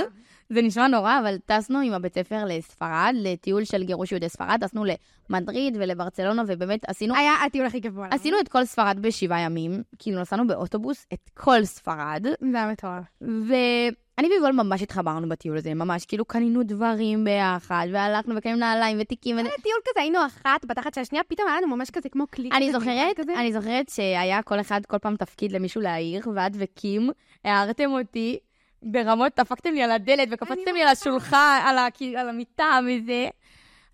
זה 0.53 0.61
נשמע 0.61 0.87
נורא, 0.87 1.19
אבל 1.19 1.37
טסנו 1.45 1.79
עם 1.79 1.93
הבית 1.93 2.13
ספר 2.13 2.45
לספרד, 2.45 3.13
לטיול 3.15 3.63
של 3.65 3.83
גירוש 3.83 4.11
יהודי 4.11 4.29
ספרד, 4.29 4.57
טסנו 4.61 4.83
למדריד 5.29 5.77
ולברצלונה, 5.79 6.43
ובאמת 6.47 6.89
עשינו, 6.89 7.15
היה 7.15 7.31
הטיול 7.45 7.65
הכי 7.65 7.79
בעולם. 7.79 8.09
עשינו 8.11 8.39
את 8.39 8.47
כל 8.47 8.65
ספרד 8.65 8.99
בשבעה 9.01 9.41
ימים, 9.41 9.83
כאילו 9.99 10.21
נסענו 10.21 10.47
באוטובוס 10.47 11.05
את 11.13 11.29
כל 11.33 11.65
ספרד, 11.65 12.25
זה 12.51 12.57
היה 12.57 12.71
מטורף. 12.71 13.03
ואני 13.21 14.27
ויובל 14.27 14.51
ממש 14.51 14.81
התחברנו 14.81 15.29
בטיול 15.29 15.57
הזה, 15.57 15.73
ממש, 15.73 16.05
כאילו 16.05 16.25
קנינו 16.25 16.63
דברים 16.63 17.23
ביחד, 17.25 17.87
והלכנו 17.93 18.35
וקנינו 18.37 18.57
נעליים 18.57 18.97
ותיקים, 19.01 19.37
היה 19.37 19.47
טיול 19.63 19.79
כזה, 19.89 20.01
היינו 20.01 20.19
אחת 20.25 20.65
בתחת 20.65 20.93
של 20.93 21.01
השנייה, 21.01 21.23
פתאום 21.23 21.47
היה 21.47 21.57
לנו 21.61 21.75
ממש 21.75 21.89
כזה 21.89 22.09
כמו 22.09 22.27
קליק. 22.27 22.53
אני 22.53 22.71
זוכרת, 22.71 23.17
כזה. 23.17 23.33
אני 23.39 23.53
זוכרת 23.53 23.89
שהיה 23.89 24.41
כל 24.41 24.59
אחד, 24.59 24.81
כל 24.87 24.97
פעם 24.97 25.15
תפקיד 25.15 25.51
למישהו 25.51 25.81
להעיר, 25.81 26.21
ואת 26.35 26.51
וקים 26.55 27.09
הערתם 27.43 27.91
אותי 27.91 28.39
ברמות, 28.83 29.39
דפקתם 29.39 29.73
לי 29.73 29.83
על 29.83 29.91
הדלת 29.91 30.27
וקפצתם 30.31 30.73
לי 30.73 30.81
על 30.83 30.87
השולחן, 30.87 31.59
על, 31.65 31.77
ה, 31.77 31.87
על 32.17 32.29
המיטה 32.29 32.79
וזה. 32.85 33.27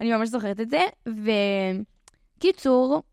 אני 0.02 0.14
ממש 0.14 0.30
זוכרת 0.30 0.60
את 0.60 0.70
זה. 0.70 0.82
וקיצור, 2.38 3.04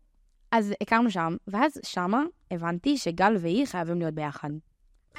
אז 0.51 0.73
הכרנו 0.81 1.11
שם, 1.11 1.35
ואז 1.47 1.79
שמה 1.85 2.23
הבנתי 2.51 2.97
שגל 2.97 3.35
והיא 3.39 3.65
חייבים 3.65 3.99
להיות 3.99 4.13
ביחד. 4.13 4.49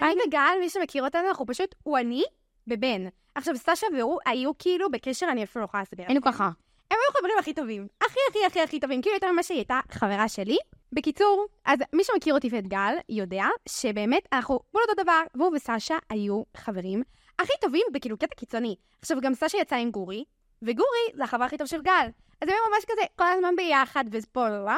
אני 0.03 0.15
וגל, 0.27 0.41
מי 0.61 0.71
שמכיר 0.71 1.05
אותנו, 1.05 1.29
אנחנו 1.29 1.47
פשוט, 1.47 1.75
הוא 1.83 1.99
אני 1.99 2.23
בבן. 2.67 3.07
עכשיו, 3.35 3.57
סשה 3.57 3.87
והוא 3.99 4.19
היו 4.27 4.50
כאילו 4.59 4.91
בקשר, 4.91 5.27
אני 5.31 5.45
אפילו 5.45 5.62
לא 5.62 5.65
יכולה 5.65 5.83
לספר. 5.83 6.03
היינו 6.07 6.23
ככה. 6.23 6.45
הם 6.91 6.97
היו 7.05 7.19
חברים 7.19 7.35
הכי 7.38 7.55
טובים. 7.55 7.87
הכי 8.00 8.19
הכי 8.31 8.38
הכי 8.47 8.61
הכי 8.61 8.81
טובים. 8.81 9.03
כאילו 9.03 9.17
יותר 9.17 9.33
ממה 9.33 9.43
שהיא 9.43 9.59
הייתה 9.59 9.81
חברה 9.91 10.29
שלי. 10.29 10.57
בקיצור, 10.92 11.47
אז 11.64 11.78
מי 11.92 12.04
שמכיר 12.04 12.35
אותי 12.35 12.49
ואת 12.52 12.68
גל, 12.68 12.95
יודע 13.09 13.45
שבאמת 13.68 14.28
אנחנו 14.33 14.61
בול 14.73 14.83
אותו 14.88 15.02
דבר, 15.02 15.23
והוא 15.35 15.57
וסשה 15.57 15.97
היו 16.11 16.42
חברים 16.57 17.02
הכי 17.38 17.52
טובים 17.61 17.87
בכאילו 17.92 18.16
קטע 18.18 18.35
קיצוני. 18.35 18.76
עכשיו, 19.00 19.21
גם 19.21 19.35
סשה 19.35 19.59
יצאה 19.59 19.78
עם 19.78 19.90
גורי, 19.90 20.25
וגורי 20.62 21.14
זה 21.14 21.25
החבר 21.25 21.45
הכי 21.45 21.59
טוב 21.59 21.66
של 21.66 21.83
גל. 21.83 22.07
אז 22.40 22.49
הם 22.49 22.54
היו 22.54 22.75
ממש 22.75 22.85
כזה 22.85 23.02
כל 23.16 23.25
הזמן 23.25 23.57
ביחד, 23.57 24.04
ופה, 24.11 24.49
לא. 24.49 24.73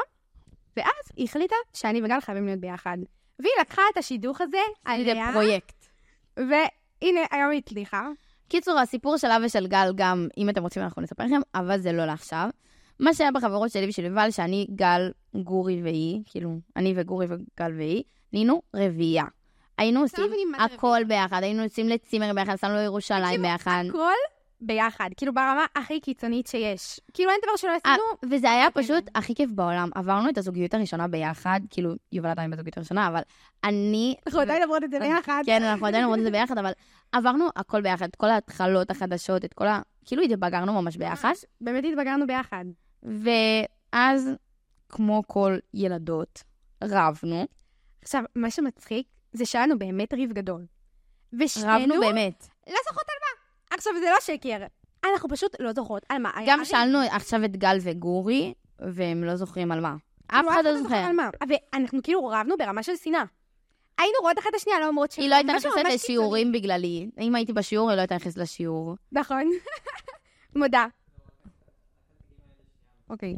ואז 0.77 1.05
היא 1.17 1.25
החליטה 1.25 1.57
שאני 1.73 2.03
וגל 2.03 2.21
חייבים 2.21 2.47
להיות 2.47 2.61
ביחד. 2.61 2.99
והיא 3.39 3.53
לקחה 3.61 3.83
את 3.93 3.97
השידוך 3.97 4.41
הזה 4.41 4.59
זה 4.87 4.93
עליה, 4.93 5.31
פרויקט. 5.33 5.87
והנה, 6.37 7.21
היום 7.31 7.51
היא 7.51 7.59
הצליחה. 7.67 8.09
קיצור, 8.49 8.79
הסיפור 8.79 9.17
שלה 9.17 9.37
ושל 9.45 9.67
גל 9.67 9.93
גם, 9.95 10.29
אם 10.39 10.49
אתם 10.49 10.63
רוצים 10.63 10.83
אנחנו 10.83 11.03
נספר 11.03 11.25
לכם, 11.25 11.41
אבל 11.55 11.81
זה 11.81 11.93
לא 11.93 12.05
לעכשיו. 12.05 12.49
מה 13.01 13.15
שהיה 13.15 13.33
בחברות 13.33 13.71
שלי 13.71 13.89
ושל 13.89 14.05
יובל, 14.05 14.31
שאני, 14.31 14.67
גל, 14.75 15.11
גורי 15.35 15.83
והיא, 15.83 16.21
כאילו, 16.27 16.59
אני 16.77 16.95
וגורי 16.97 17.27
וגל 17.27 17.73
והיא, 17.77 18.03
נהיינו 18.33 18.63
רביעייה. 18.77 19.25
היינו 19.79 20.01
עושים 20.01 20.31
הכל 20.59 21.01
ביחד, 21.09 21.43
היינו 21.43 21.63
יוצאים 21.63 21.89
לצימר 21.89 22.33
ביחד, 22.35 22.53
נסענו 22.53 22.75
לירושלים 22.75 23.43
ביחד. 23.43 23.85
הכל 23.89 24.13
ביחד, 24.61 25.09
כאילו 25.17 25.35
ברמה 25.35 25.67
הכי 25.77 26.01
קיצונית 26.01 26.47
שיש. 26.47 27.01
כאילו 27.15 27.31
אין 27.31 27.41
דבר 27.43 27.57
שלא 27.57 27.71
אה, 27.71 27.77
עשינו. 27.77 28.35
וזה 28.35 28.51
היה 28.51 28.71
כן. 28.71 28.83
פשוט 28.83 29.11
הכי 29.15 29.35
כיף 29.35 29.51
בעולם. 29.51 29.91
עברנו 29.95 30.29
את 30.29 30.39
הזוגיות 30.39 30.75
הראשונה 30.75 31.09
ביחד, 31.09 31.61
כאילו, 31.71 31.95
יובל 32.13 32.29
עדיין 32.29 32.51
בזוגיות 32.51 32.77
הראשונה, 32.77 33.09
אבל 33.09 33.21
אני... 33.65 34.15
אנחנו 34.27 34.41
עדיין 34.41 34.63
עוברות 34.63 34.85
את 34.85 34.91
זה 34.91 34.99
ביחד. 34.99 35.43
כן, 35.47 35.63
אנחנו 35.63 35.87
עדיין 35.87 36.05
אומרות 36.05 36.19
את 36.19 36.25
זה 36.25 36.31
ביחד, 36.31 36.59
אבל 36.59 36.73
עברנו 37.13 37.47
הכל 37.57 37.81
ביחד, 37.81 38.09
את 38.09 38.17
כל 38.17 38.29
ההתחלות 38.29 38.91
החדשות, 38.91 39.45
את 39.45 39.55
כל 39.55 39.67
ה... 39.67 39.81
כאילו 40.05 40.23
התבגרנו 40.23 40.83
ממש 40.83 40.97
ביחד. 40.97 41.33
באמת 41.61 41.85
התבגרנו 41.85 42.27
ביחד. 42.27 42.65
ואז, 43.03 44.31
כמו 44.89 45.23
כל 45.27 45.59
ילדות, 45.75 46.43
רבנו. 46.85 47.47
עכשיו, 48.03 48.23
מה 48.35 48.51
שמצחיק 48.51 49.07
זה 49.33 49.47
שהיה 49.47 49.67
לנו 49.67 49.79
באמת 49.79 50.15
ריב 50.15 50.33
גדול. 50.33 50.67
ושנינו 51.41 51.69
רבנו 51.69 52.01
באמת. 52.01 52.49
לא 52.67 52.77
זוכרות 52.89 53.07
על 53.09 53.17
מה. 53.21 53.77
עכשיו, 53.77 53.93
זה 54.01 54.07
לא 54.11 54.21
שקר. 54.21 54.67
אנחנו 55.05 55.29
פשוט 55.29 55.57
לא 55.61 55.73
זוכרות 55.73 56.03
על 56.09 56.19
מה. 56.19 56.31
גם. 56.47 56.65
שאלנו 56.65 56.99
עכשיו 57.11 57.45
את 57.45 57.57
גל 57.57 57.79
וגורי, 57.81 58.55
והם 58.79 59.25
לא 59.25 59.37
זוכרים 59.37 59.73
על 59.73 59.81
מה. 59.81 59.97
אף 60.27 60.33
כאילו, 60.33 60.51
אחד 60.51 60.65
לא 60.65 60.83
זוכר. 60.83 60.95
על 60.95 61.13
מה. 61.13 61.31
ואנחנו 61.49 62.03
כאילו 62.03 62.27
רבנו 62.27 62.57
ברמה 62.59 62.83
של 62.83 62.97
שנאה. 62.97 63.25
היינו 63.99 64.15
רואות 64.21 64.39
אחת 64.39 64.49
את 64.51 64.55
השנייה, 64.55 64.81
לא 64.81 64.89
אומרות 64.89 65.13
היא 65.13 65.31
לא 65.31 65.35
הייתה 65.35 65.53
נכנסת 65.53 65.85
לשיעורים 65.95 66.53
בגללי. 66.53 67.11
אם 67.21 67.35
הייתי 67.35 67.53
בשיעור, 67.53 67.91
היא 67.91 67.97
לא 67.97 68.01
הייתה 68.01 68.15
נכנסת 68.15 68.37
לשיעור. 68.37 68.97
נכון. 69.13 69.51
מודה. 70.57 70.87
אוקיי. 73.11 73.37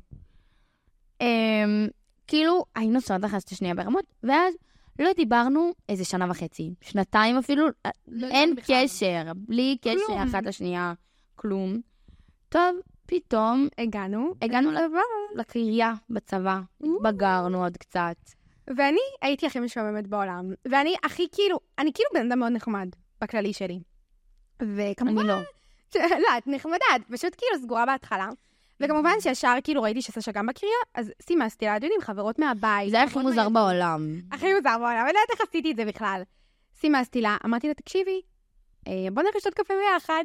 אמ, 1.21 1.89
כאילו, 2.27 2.65
היינו 2.75 3.01
שונאות 3.01 3.25
אחת 3.25 3.45
את 3.45 3.49
השנייה 3.49 3.75
ברמות, 3.75 4.05
ואז 4.23 4.55
לא 4.99 5.13
דיברנו 5.17 5.73
איזה 5.89 6.05
שנה 6.05 6.31
וחצי, 6.31 6.75
שנתיים 6.81 7.39
אפילו, 7.39 7.67
לא 8.09 8.27
אין. 8.27 8.55
קשר, 8.67 9.23
בלי 9.37 9.77
קשר 9.83 9.97
כלום. 10.07 10.19
אחת 10.23 10.43
לשנייה, 10.47 10.93
כלום. 11.37 11.81
טוב, 12.49 12.77
פתאום 13.07 13.69
הגענו. 13.79 14.35
הגענו 14.43 14.71
ל- 14.71 14.79
לקריה 15.41 15.93
בצבא, 16.11 16.61
התבגרנו 16.83 17.63
עוד 17.63 17.77
קצת. 17.77 18.17
ואני 18.77 18.99
הייתי 19.23 19.47
הכי 19.47 19.61
משועממת 19.61 20.07
בעולם. 20.07 20.53
ואני 20.71 20.95
הכי 21.05 21.27
כאילו, 21.33 21.59
אני 21.79 21.93
כאילו 21.93 22.09
בן 22.15 22.27
אדם 22.33 22.39
מאוד 22.39 22.53
נחמד, 22.53 22.89
בכללי 23.21 23.53
שלי. 23.53 23.79
וכמובן, 24.63 25.19
אני 25.19 25.29
לא. 25.29 25.35
לא, 26.25 26.39
את 26.39 26.47
נחמדה, 26.47 26.85
את 26.97 27.03
פשוט 27.13 27.35
כאילו 27.39 27.63
סגורה 27.63 27.87
בהתחלה. 27.87 28.29
וכמובן 28.83 29.11
שישר 29.21 29.55
כאילו 29.65 29.83
ראיתי 29.83 30.03
שסשה 30.03 30.33
גם 30.33 30.47
בקריה, 30.47 30.73
אז 30.95 31.13
סימסתי 31.23 31.65
לה, 31.67 31.77
אתם 31.77 31.85
יודעים, 31.85 32.01
חברות 32.01 32.39
מהבית. 32.39 32.91
זה 32.91 33.03
הכי 33.03 33.19
מוזר 33.19 33.29
מהילדות. 33.35 33.53
בעולם. 33.53 34.21
הכי 34.33 34.47
מוזר 34.55 34.79
בעולם, 34.79 35.05
אני 35.05 35.13
לא 35.13 35.19
יודעת 35.19 35.31
איך 35.31 35.41
עשיתי 35.49 35.71
את 35.71 35.77
זה 35.77 35.85
בכלל. 35.85 36.23
סימסתי 36.81 37.21
לה, 37.21 37.37
אמרתי 37.45 37.69
לה, 37.69 37.75
תקשיבי, 37.75 38.21
אה, 38.89 38.93
בוא 39.13 39.23
נלך 39.23 39.37
לשתות 39.37 39.55
קפה 39.55 39.75
ביחד. 39.95 40.25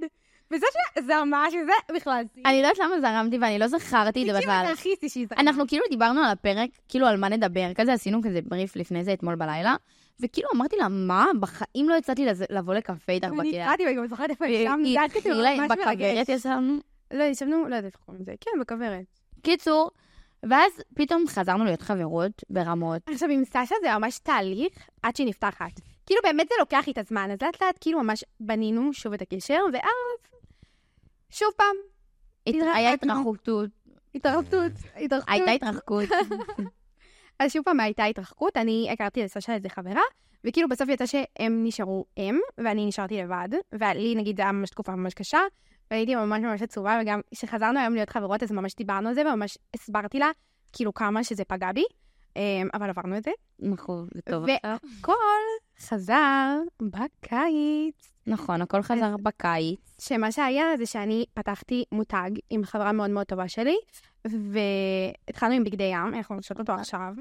וזה 0.52 0.66
ש... 0.74 1.00
זה 1.06 1.14
ממש, 1.26 1.54
זה 1.54 1.94
בכלל. 1.96 2.24
אני 2.46 2.62
לא 2.62 2.68
יודעת 2.68 2.86
למה 2.86 3.02
זרמתי 3.02 3.38
ואני 3.42 3.60
לא 3.60 3.68
זכרתי 3.68 4.22
את 4.30 4.36
זה 4.36 4.40
בכלל. 4.42 4.64
זה 4.68 4.72
הכי 4.74 4.90
סישי. 5.00 5.26
זה- 5.26 5.36
אנחנו 5.38 5.68
כאילו 5.68 5.84
דיברנו 5.90 6.22
על 6.22 6.32
הפרק, 6.32 6.70
כאילו 6.90 7.08
על 7.08 7.18
מה 7.18 7.30
נדבר, 7.30 7.74
כזה 7.76 7.94
עשינו 7.94 8.22
כזה 8.24 8.40
בריף 8.46 8.76
לפני 8.76 9.04
זה 9.04 9.14
אתמול 9.14 9.36
בלילה, 9.36 9.76
וכאילו 10.20 10.50
אמרתי 10.56 10.76
לה, 10.76 10.88
מה, 10.90 11.26
בחיים 11.40 11.90
לא 11.90 11.96
יצאתי 11.96 12.26
לבוא 12.50 12.74
לקפה 12.74 13.12
איתך 13.14 13.28
אני 13.28 13.38
בקריה. 13.38 13.66
נתקעתי 13.66 13.84
וגם 13.92 14.08
זוכרת 14.08 14.30
איפה 14.30 14.44
והיא 14.46 14.58
ישבנו, 14.58 14.84
זה 14.84 14.90
היה 14.90 15.04
התחילה 15.06 15.36
ממש 15.58 15.72
מרגש. 15.86 16.30
לא, 17.12 17.24
ישבנו, 17.24 17.68
לא 17.68 17.76
יודעת 17.76 17.94
איך 17.94 17.96
קוראים 18.06 18.22
לזה. 18.22 18.34
כן, 18.42 18.52
בכוורת. 18.62 19.06
קיצור, 19.42 19.92
ואז 20.44 20.72
פתאום 20.96 21.24
חזרנו 21.28 21.66
להיות 21.66 21.82
חברות 21.82 22.44
ברמות. 22.50 23.02
עכשיו, 23.10 23.30
עם 23.30 23.46
סשה 23.46 23.76
זה 23.82 23.98
ממש 23.98 24.20
תהליך 24.20 24.74
עד 25.04 25.16
שהיא 25.16 25.28
נפתחת. 25.28 25.72
כאילו, 26.06 26.22
באמת 26.24 26.48
זה 26.50 26.56
לוקח 26.60 26.84
לי 26.88 26.94
את 26.94 26.98
הזמן, 26.98 27.32
אז 27.32 27.38
לאט 27.42 27.64
לאט 27.64 27.78
כאילו 27.82 28.04
ממש 28.04 28.24
בנינו 28.40 28.94
שוב 28.94 29.14
את 29.14 29.22
הקשר, 29.22 29.60
ואז 29.74 30.32
שוב 31.30 31.50
פעם. 31.58 31.76
היה 32.46 32.94
התרחקות, 32.94 33.48
התרחקות, 34.16 34.72
התרחקות. 34.96 35.30
הייתה 35.30 35.52
התרחקות. 35.52 36.10
אז 37.40 37.54
שוב 37.54 37.64
פעם 37.66 37.80
הייתה 37.80 38.06
התרחקות, 38.06 38.58
אני 38.58 38.90
הכרתי 38.92 39.24
לסשה 39.24 39.54
איזה 39.54 39.70
חברה, 39.70 40.02
וכאילו 40.44 40.70
בסוף 40.70 40.90
יצא 40.90 41.06
שהם 41.06 41.64
נשארו 41.64 42.06
הם, 42.18 42.40
ואני 42.58 42.86
נשארתי 42.86 43.22
לבד, 43.22 43.50
ולי 43.74 44.16
נגיד 44.16 44.38
זה 44.38 44.44
היה 44.44 44.52
ממש 44.52 44.70
תקופה 44.70 44.96
ממש 44.96 45.14
קשה, 45.14 45.40
והייתי 45.92 46.16
ממש 46.16 46.44
ממש 46.44 46.62
עצובה, 46.62 47.00
וגם 47.02 47.22
כשחזרנו 47.32 47.80
היום 47.80 47.94
להיות 47.94 48.10
חברות, 48.10 48.44
אז 48.44 48.52
ממש 48.52 48.76
דיברנו 48.76 49.10
על 49.10 49.16
זה, 49.16 49.22
וממש 49.22 49.58
הסברתי 49.74 50.20
לה, 50.20 50.30
כאילו 50.74 50.94
כמה 50.94 51.24
שזה 51.24 51.44
פגע 51.44 51.72
בי, 51.72 51.84
אמ, 52.36 52.68
אבל 52.74 52.90
עברנו 52.90 53.18
את 53.18 53.24
זה. 53.24 53.32
נכון, 53.60 54.08
זה 54.14 54.22
טוב 54.22 54.46
עכשיו. 54.50 54.78
הכל 55.00 55.14
חזר 55.80 56.58
בקיץ. 56.82 58.12
נכון, 58.28 58.62
הכל 58.62 58.82
חזר 58.82 59.16
בקיץ. 59.18 59.80
שמה 60.02 60.32
שהיה 60.32 60.66
זה 60.78 60.86
שאני 60.86 61.26
פתחתי 61.34 61.84
מותג 61.92 62.32
עם 62.50 62.64
חברה 62.64 62.92
מאוד 62.92 63.10
מאוד 63.10 63.26
טובה 63.26 63.48
שלי, 63.48 63.78
והתחלנו 64.26 65.54
עם 65.54 65.64
בגדי 65.64 65.84
ים, 65.84 66.14
אנחנו 66.14 66.36
נרשות 66.36 66.60
אותו 66.60 66.74
עכשיו, 66.74 67.14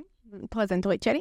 פרזנטורית 0.50 1.02
שלי. 1.02 1.20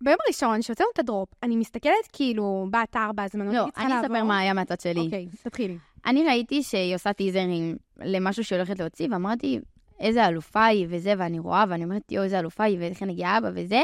וביום 0.00 0.16
הראשון 0.26 0.62
שהוצאנו 0.62 0.88
את 0.94 0.98
הדרופ, 0.98 1.28
אני 1.42 1.56
מסתכלת 1.56 1.92
כאילו 2.12 2.66
באתר, 2.70 3.10
בהזמנות, 3.14 3.54
לא, 3.54 3.64
אני 3.76 4.00
אספר 4.00 4.24
מה 4.24 4.38
היה 4.38 4.52
מהצד 4.52 4.80
שלי. 4.80 5.00
אוקיי, 5.00 5.26
תתחילי. 5.42 5.78
אני 6.06 6.24
ראיתי 6.24 6.62
שהיא 6.62 6.94
עושה 6.94 7.12
טיזרים 7.12 7.76
למשהו 7.96 8.44
שהיא 8.44 8.56
הולכת 8.56 8.78
להוציא, 8.80 9.08
ואמרתי, 9.10 9.60
איזה 10.00 10.26
אלופה 10.28 10.64
היא 10.64 10.86
וזה, 10.90 11.14
ואני 11.18 11.38
רואה, 11.38 11.64
ואני 11.68 11.84
אומרת, 11.84 12.12
יואו, 12.12 12.24
איזה 12.24 12.38
אלופה 12.38 12.64
היא, 12.64 12.78
ואיך 12.80 13.02
אני 13.02 13.14
גאה 13.14 13.40
בה 13.40 13.48
וזה. 13.54 13.82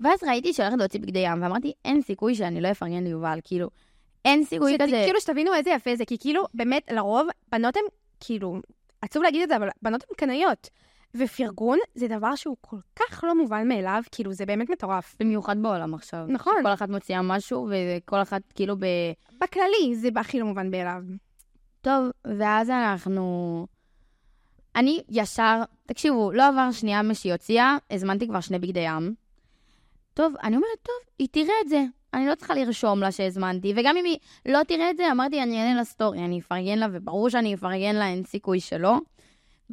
ואז 0.00 0.24
ראיתי 0.24 0.52
שהיא 0.52 0.66
הולכת 0.66 0.78
להוציא 0.80 1.00
בגדי 1.00 1.18
ים, 1.18 1.42
ואמרתי, 1.42 1.72
אין 1.84 2.02
סיכוי 2.02 2.34
שאני 2.34 2.60
לא 2.60 2.70
אפרגן 2.70 3.04
ליובל, 3.04 3.38
כאילו, 3.44 3.68
אין 4.24 4.44
סיכוי 4.44 4.72
שת- 4.74 4.82
כזה. 4.82 5.02
כאילו 5.04 5.20
שתבינו 5.20 5.54
איזה 5.54 5.70
יפה 5.70 5.96
זה, 5.96 6.04
כי 6.04 6.16
כאילו, 6.18 6.42
באמת, 6.54 6.82
לרוב, 6.92 7.28
בנות 7.52 7.76
הן, 7.76 7.82
כאילו, 8.20 8.56
עצוב 9.02 9.22
להגיד 9.22 9.42
את 9.42 9.48
זה, 9.48 9.56
אבל 9.56 9.68
בנות 9.82 10.02
הן 10.10 10.14
קנאיות. 10.16 10.70
ופרגון 11.14 11.78
זה 11.94 12.08
דבר 12.08 12.34
שהוא 12.34 12.56
כל 12.60 12.76
כך 12.96 13.24
לא 13.24 13.34
מובן 13.34 13.68
מאליו, 13.68 14.02
כאילו, 14.12 14.32
זה 14.32 14.46
באמת 14.46 14.70
מטורף. 14.70 15.16
במיוחד 15.20 15.62
בעולם 15.62 15.94
עכשיו. 15.94 16.24
נכון. 16.28 16.54
כל 16.62 16.72
אחת 16.72 16.88
מוציאה 16.88 17.22
משהו, 17.22 17.68
וכל 17.70 18.22
אחת 18.22 18.42
כאילו 18.54 18.76
ב... 18.76 18.84
בכללי, 19.40 19.94
זה 19.94 20.08
הכי 20.16 20.40
לא 20.40 20.46
מובן 20.46 20.70
מאליו. 20.70 21.02
טוב, 21.80 22.10
ואז 22.38 22.70
אנחנו... 22.70 23.66
אני 24.76 25.00
ישר, 25.08 25.62
תקשיבו, 25.86 26.32
לא 26.32 26.48
עבר 26.48 26.72
שנייה 26.72 27.02
משהיא 27.02 27.32
הוציאה, 27.32 27.76
הזמנתי 27.90 28.28
כבר 28.28 28.40
שני 28.40 28.58
בגדי 28.58 28.80
ים. 28.80 29.14
טוב, 30.14 30.34
אני 30.42 30.56
אומרת, 30.56 30.78
טוב, 30.82 30.96
היא 31.18 31.28
תראה 31.30 31.54
את 31.64 31.68
זה. 31.68 31.84
אני 32.14 32.26
לא 32.26 32.34
צריכה 32.34 32.54
לרשום 32.54 33.00
לה 33.00 33.12
שהזמנתי, 33.12 33.72
וגם 33.76 33.96
אם 33.96 34.04
היא 34.04 34.18
לא 34.46 34.62
תראה 34.62 34.90
את 34.90 34.96
זה, 34.96 35.12
אמרתי, 35.12 35.42
אני 35.42 35.60
אענה 35.60 35.74
לה 35.74 35.84
סטורי, 35.84 36.24
אני 36.24 36.40
אפרגן 36.40 36.78
לה, 36.78 36.86
וברור 36.92 37.28
שאני 37.28 37.54
אפרגן 37.54 37.96
לה, 37.96 38.06
אין 38.06 38.24
סיכוי 38.24 38.60
שלא. 38.60 38.98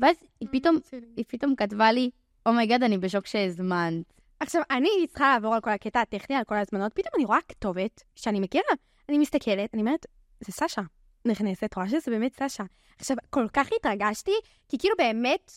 ואז 0.02 0.16
היא 0.40 0.50
פתאום, 0.52 0.78
היא 1.18 1.26
פתאום 1.28 1.56
כתבה 1.56 1.92
לי, 1.92 2.10
אומייגד, 2.46 2.84
אני 2.84 2.98
בשוק 2.98 3.26
שהזמנת. 3.26 4.14
עכשיו, 4.40 4.62
אני 4.72 4.90
צריכה 5.08 5.34
לעבור 5.34 5.56
על 5.56 5.62
כל 5.62 5.70
הקטע 5.70 6.02
הטכני, 6.02 6.36
על 6.36 6.44
כל 6.44 6.56
ההזמנות, 6.56 6.92
פתאום 6.94 7.12
אני 7.16 7.26
רואה 7.26 7.40
כתובת 7.48 8.04
שאני 8.16 8.40
מכירה. 8.40 8.74
אני 9.10 9.18
מסתכלת, 9.18 9.70
אני 9.74 9.82
אומרת, 9.82 10.06
זה 10.40 10.52
סשה. 10.52 10.82
נכנסת, 11.26 11.76
רואה 11.76 11.90
שזה 11.90 12.12
באמת 12.12 12.34
סשה. 12.44 12.64
עכשיו, 13.00 13.18
כל 13.30 13.48
כך 13.54 13.70
התרגשתי, 13.76 14.32
כי 14.70 14.78
כאילו 14.78 14.96
באמת, 14.98 15.52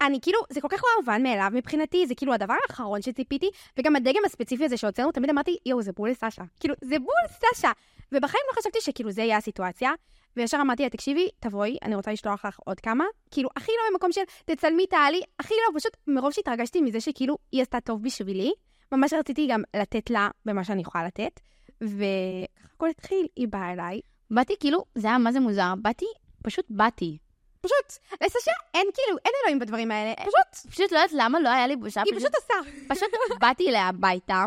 אני 0.00 0.20
כאילו, 0.20 0.38
זה 0.50 0.60
כל 0.60 0.68
כך 0.70 0.82
לא 0.84 0.90
מובן 1.00 1.22
מאליו 1.22 1.50
מבחינתי, 1.52 2.06
זה 2.06 2.14
כאילו 2.14 2.34
הדבר 2.34 2.54
האחרון 2.68 3.02
שציפיתי, 3.02 3.50
וגם 3.78 3.96
הדגם 3.96 4.22
הספציפי 4.26 4.64
הזה 4.64 4.76
שהוצאנו, 4.76 5.12
תמיד 5.12 5.30
אמרתי, 5.30 5.56
יואו, 5.66 5.82
זה 5.82 5.92
בול 5.92 6.14
סשה. 6.14 6.42
כאילו, 6.60 6.74
זה 6.80 6.98
בול 6.98 7.52
סשה. 7.54 7.72
ובחיים 8.12 8.44
לא 8.52 8.60
חשבתי 8.60 8.78
שכאילו 8.80 9.10
זה 9.10 9.22
יהיה 9.22 9.36
הסיטואציה, 9.36 9.92
וישר 10.36 10.58
אמרתי 10.60 10.82
לה, 10.82 10.90
תקשיבי, 10.90 11.28
תבואי, 11.40 11.76
אני 11.82 11.94
רוצה 11.94 12.12
לשלוח 12.12 12.44
לך 12.44 12.58
עוד 12.64 12.80
כמה. 12.80 13.04
כאילו, 13.30 13.48
הכי 13.56 13.72
לא 13.72 13.92
במקום 13.92 14.12
של 14.12 14.20
תצלמי, 14.44 14.86
תעלי, 14.86 15.20
הכי 15.38 15.54
לא, 15.54 15.80
פשוט 15.80 15.96
מרוב 16.06 16.32
שהתרגשתי 16.32 16.80
מזה 16.80 17.00
שכאילו 17.00 17.38
היא 17.52 17.62
עשתה 17.62 17.80
טוב 17.80 18.02
בשבילי, 18.02 18.52
ממש 18.92 19.12
רציתי 19.12 19.46
גם 19.50 19.62
לתת 19.76 20.10
לה 20.10 20.28
במה 20.44 20.64
שאני 20.64 20.80
יכולה 20.80 21.06
לתת, 21.06 21.40
וככה 21.80 22.74
הכל 22.74 22.88
התחיל, 22.88 23.26
היא 23.36 23.48
באה 23.48 23.72
אליי. 23.72 24.00
באתי 24.30 24.54
כאילו, 24.60 24.84
זה 24.94 25.08
היה 25.08 25.18
מה 25.18 25.32
זה 25.32 25.40
מוזר, 25.40 25.74
באתי, 25.82 26.06
פשוט 26.42 26.64
באתי. 26.70 27.18
פשוט, 27.60 28.04
לסשה 28.24 28.50
אין 28.74 28.86
כאילו, 28.94 29.18
אין 29.24 29.32
אלוהים 29.42 29.58
בדברים 29.58 29.90
האלה, 29.90 30.14
פשוט, 30.16 30.72
פשוט 30.72 30.92
לא 30.92 30.98
יודעת 30.98 31.12
למה 31.12 31.40
לא 31.40 31.48
היה 31.48 31.66
לי 31.66 31.76
בושה, 31.76 32.02
היא 32.06 32.14
פשוט 32.16 32.34
עושה. 32.34 32.54
פשוט 32.88 33.08
באתי 33.40 33.68
אליה 33.68 33.88
הביתה, 33.88 34.44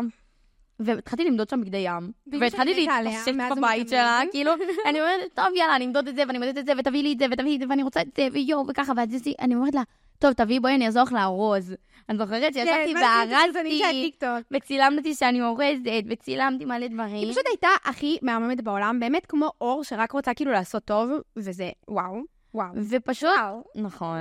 והתחלתי 0.84 1.24
למדוד 1.24 1.48
שם 1.48 1.60
בגדי 1.60 1.76
ים, 1.76 2.12
והתחלתי 2.40 2.74
להתפשט 2.74 3.34
בבית. 3.56 3.88
שלה, 3.88 4.20
כאילו, 4.30 4.52
אני 4.88 5.00
אומרת, 5.00 5.20
טוב, 5.34 5.46
יאללה, 5.56 5.76
אני 5.76 5.84
אמדוד 5.84 6.08
את 6.08 6.16
זה, 6.16 6.22
ואני 6.28 6.38
אמדוד 6.38 6.58
את 6.58 6.66
זה, 6.66 6.72
ותביאי 6.78 7.02
לי 7.02 7.12
את 7.12 7.18
זה, 7.18 7.26
ותביאי 7.30 7.54
את 7.54 7.60
זה, 7.60 7.66
ואני 7.68 7.82
רוצה 7.82 8.00
את 8.00 8.16
זה, 8.16 8.28
ויואו, 8.32 8.64
וככה, 8.68 8.92
ואז 8.96 9.08
אני 9.40 9.54
אומרת 9.54 9.74
לה, 9.74 9.82
טוב, 10.18 10.32
תביאי, 10.32 10.60
בואי, 10.60 10.74
אני 10.74 10.86
אעזור 10.86 11.02
לך 11.02 11.12
לארוז. 11.12 11.74
אני 12.08 12.18
זוכרת 12.18 12.54
שישבתי 12.54 12.94
כן, 12.94 13.00
של 13.00 13.28
וארזתי? 13.28 14.12
וצילמתי 14.50 15.14
שאני 15.14 15.42
אורזת, 15.42 16.04
וצילמתי 16.10 16.64
מלא 16.64 16.86
דברים. 16.86 17.14
היא 17.14 17.32
פשוט 17.32 17.46
הייתה 17.48 17.68
הכי 17.84 18.18
מהממת 18.22 18.60
בעולם, 18.60 19.00
באמת 19.00 19.26
כמו 19.26 19.50
אור 19.60 19.84
שרק 19.84 20.12
רוצה 20.12 20.34
כאילו 20.34 20.52
לעשות 20.52 20.84
טוב, 20.84 21.10
וזה 21.36 21.70
וואו, 21.88 22.20
וואו. 22.54 22.68
ופשוט, 22.90 23.30
נכון. 23.74 24.18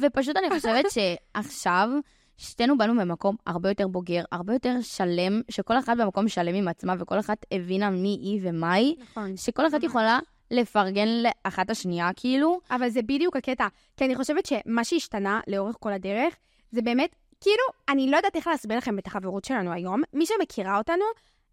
ופשוט 0.00 0.36
אני 0.36 0.50
חושבת 0.50 0.84
שעכשיו, 0.90 1.88
שתינו 2.36 2.78
באנו 2.78 2.94
ממקום 2.94 3.36
הרבה 3.46 3.68
יותר 3.68 3.88
בוגר, 3.88 4.24
הרבה 4.32 4.52
יותר 4.52 4.74
שלם, 4.80 5.40
שכל 5.50 5.78
אחת 5.78 5.96
במקום 5.96 6.28
שלם 6.28 6.54
עם 6.54 6.68
עצמה, 6.68 6.94
וכל 6.98 7.18
אחת 7.18 7.46
הבינה 7.52 7.90
מי 7.90 8.18
היא 8.22 8.40
ומה 8.42 8.72
היא, 8.72 8.94
נכון. 8.98 9.36
שכל 9.36 9.66
אחת. 9.66 9.82
יכולה 9.82 10.18
לפרגן 10.50 11.08
לאחת 11.08 11.70
השנייה, 11.70 12.10
כאילו. 12.16 12.60
אבל 12.70 12.88
זה 12.88 13.02
בדיוק 13.02 13.36
הקטע, 13.36 13.66
כי 13.96 14.04
אני 14.04 14.14
חושבת 14.14 14.46
שמה 14.46 14.84
שהשתנה 14.84 15.40
לאורך 15.46 15.76
כל 15.80 15.92
הדרך, 15.92 16.34
זה 16.70 16.82
באמת, 16.82 17.16
כאילו, 17.40 17.64
אני 17.88 18.10
לא 18.10 18.16
יודעת 18.16 18.36
איך 18.36 18.46
להסביר 18.46 18.78
לכם 18.78 18.98
את 18.98 19.06
החברות 19.06 19.44
שלנו 19.44 19.72
היום. 19.72 20.02
מי 20.12 20.26
שמכירה 20.26 20.78
אותנו, 20.78 21.04